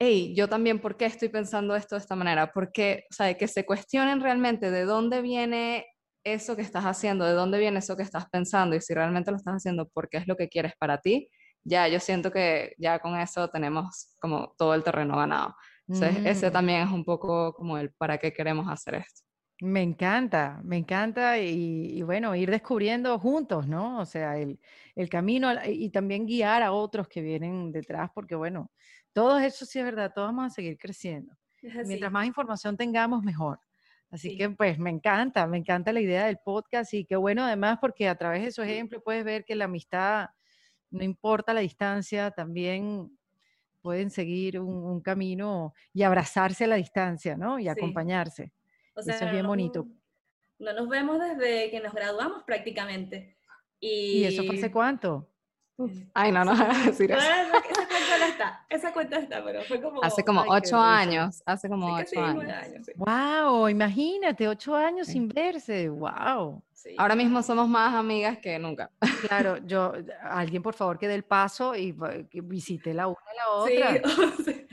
[0.02, 2.52] hey, yo también, ¿por qué estoy pensando esto de esta manera?
[2.52, 5.86] Porque, o sea, que se cuestionen realmente de dónde viene
[6.24, 9.36] eso que estás haciendo, de dónde viene eso que estás pensando y si realmente lo
[9.36, 11.28] estás haciendo porque es lo que quieres para ti,
[11.62, 15.54] ya yo siento que ya con eso tenemos como todo el terreno ganado.
[15.86, 16.52] Entonces, ese mm.
[16.52, 19.22] también es un poco como el para qué queremos hacer esto.
[19.60, 24.00] Me encanta, me encanta y, bueno, ir descubriendo juntos, ¿no?
[24.00, 24.58] O sea, el,
[24.96, 28.72] el, camino y también guiar a otros que vienen detrás, porque bueno,
[29.12, 31.36] todo eso sí es verdad, todos vamos a seguir creciendo.
[31.62, 33.60] Mientras más información tengamos, mejor.
[34.10, 37.78] Así que pues me encanta, me encanta la idea del podcast y qué bueno además
[37.80, 40.28] porque a través de esos ejemplos puedes ver que la amistad,
[40.90, 43.16] no importa la distancia, también
[43.80, 47.58] pueden seguir un, camino y abrazarse a la distancia, ¿no?
[47.58, 48.52] Y acompañarse.
[48.94, 49.88] Eso es bien bonito.
[50.58, 53.38] No nos vemos desde que nos graduamos prácticamente.
[53.80, 55.31] ¿Y, ¿Y eso fue hace cuánto?
[56.14, 56.54] Ay, no, no,
[56.86, 57.20] decir eso.
[57.20, 60.02] Esa cuenta no está, esa cuenta está, pero fue como...
[60.02, 62.90] Hace como ocho años, hace como ocho años.
[62.96, 66.62] Wow, imagínate, ocho años sin verse, wow.
[66.98, 68.90] Ahora mismo somos más amigas que nunca.
[69.28, 71.94] Claro, yo, alguien por favor que dé el paso y
[72.32, 74.02] visite la una a la otra.
[74.44, 74.66] Sí,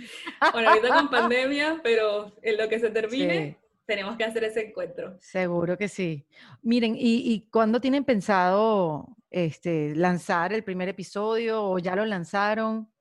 [0.54, 5.18] bueno, ahorita con pandemia, pero en lo que se termine, tenemos que hacer ese encuentro.
[5.20, 6.26] Seguro que sí.
[6.62, 12.92] Miren, ¿y, y cuándo tienen pensado este, lanzar el primer episodio o ya lo lanzaron?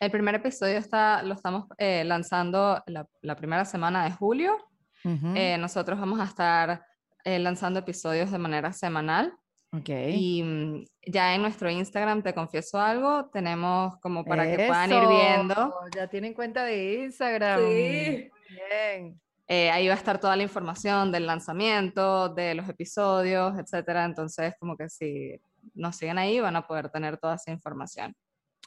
[0.00, 4.58] El primer episodio está, lo estamos eh, lanzando la, primera semana de julio.
[5.04, 6.84] Eh, nosotros vamos a estar
[7.24, 9.32] eh, lanzando episodios de manera semanal.
[9.70, 10.14] Okay.
[10.14, 15.08] Y mm, ya en nuestro Instagram, te confieso algo, tenemos como para que puedan ir
[15.08, 15.74] viendo.
[15.94, 17.60] Ya tienen cuenta de Instagram.
[17.60, 18.30] Sí.
[18.50, 19.20] Bien.
[19.54, 24.06] Eh, ahí va a estar toda la información del lanzamiento, de los episodios, etcétera.
[24.06, 25.38] Entonces, como que si
[25.74, 28.16] nos siguen ahí, van a poder tener toda esa información.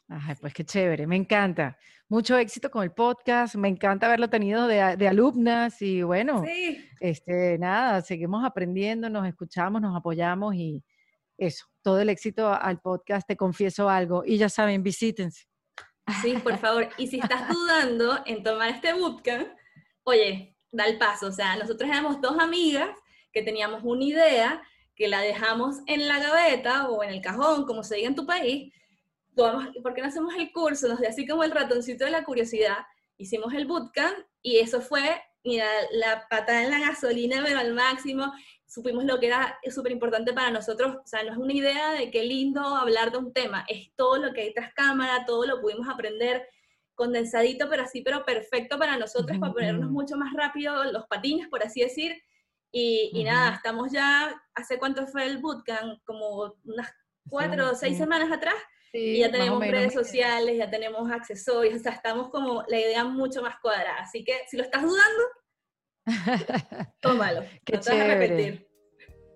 [0.07, 1.75] Ay, pues qué chévere, me encanta.
[2.07, 6.43] Mucho éxito con el podcast, me encanta haberlo tenido de, de alumnas y bueno,
[6.99, 10.83] este, nada, seguimos aprendiendo, nos escuchamos, nos apoyamos y
[11.35, 15.47] eso, todo el éxito al podcast, te confieso algo y ya saben, visítense.
[16.21, 19.47] Sí, por favor, y si estás dudando en tomar este bootcamp,
[20.03, 21.27] oye, da el paso.
[21.27, 22.89] O sea, nosotros éramos dos amigas
[23.31, 24.63] que teníamos una idea,
[24.95, 28.25] que la dejamos en la gaveta o en el cajón, como se diga en tu
[28.25, 28.73] país.
[29.35, 30.87] ¿Por qué no hacemos el curso?
[30.87, 32.77] Nos dio así como el ratoncito de la curiosidad.
[33.17, 38.31] Hicimos el bootcamp y eso fue, mira, la patada en la gasolina, pero al máximo.
[38.65, 40.95] Supimos lo que era súper importante para nosotros.
[40.95, 44.17] O sea, no es una idea de qué lindo hablar de un tema, es todo
[44.17, 46.47] lo que hay tras cámara, todo lo pudimos aprender
[46.95, 51.63] condensadito, pero así, pero perfecto para nosotros, para ponernos mucho más rápido los patines, por
[51.63, 52.15] así decir.
[52.71, 56.03] Y, nada, estamos ya, ¿hace cuánto fue el bootcamp?
[56.03, 56.91] Como unas
[57.29, 58.55] cuatro o seis semanas atrás.
[58.91, 63.41] y ya tenemos redes sociales, ya tenemos accesorios, o sea, estamos como la idea mucho
[63.41, 63.99] más cuadrada.
[63.99, 65.23] Así que si lo estás dudando,
[67.01, 67.43] tómalo.
[67.63, 68.67] Qué chévere.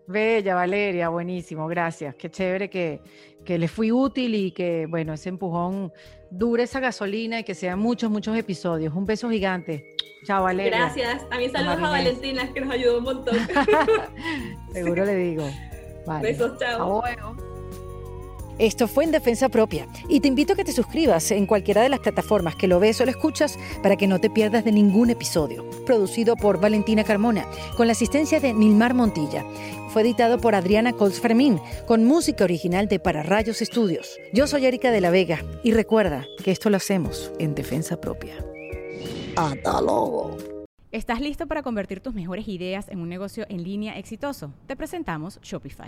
[0.07, 2.15] Bella, Valeria, buenísimo, gracias.
[2.15, 2.99] Qué chévere que,
[3.45, 5.91] que le fui útil y que, bueno, ese empujón
[6.29, 8.93] dure esa gasolina y que sean muchos, muchos episodios.
[8.93, 9.95] Un beso gigante.
[10.25, 10.79] Chao, Valeria.
[10.79, 11.27] Gracias.
[11.29, 13.35] También saludos a Valentina, que nos ayudó un montón.
[14.73, 15.49] Seguro le digo.
[16.21, 17.03] Besos, chao.
[18.59, 21.87] Esto fue en Defensa Propia y te invito a que te suscribas en cualquiera de
[21.87, 25.09] las plataformas que lo ves o lo escuchas para que no te pierdas de ningún
[25.09, 25.63] episodio.
[25.85, 27.45] Producido por Valentina Carmona,
[27.77, 29.45] con la asistencia de Nilmar Montilla.
[29.93, 34.19] Fue editado por Adriana Colts Fermín, con música original de Para Rayos Estudios.
[34.33, 38.35] Yo soy Erika de la Vega y recuerda que esto lo hacemos en Defensa Propia.
[39.37, 40.35] Hasta luego.
[40.91, 44.51] ¿Estás listo para convertir tus mejores ideas en un negocio en línea exitoso?
[44.67, 45.87] Te presentamos Shopify.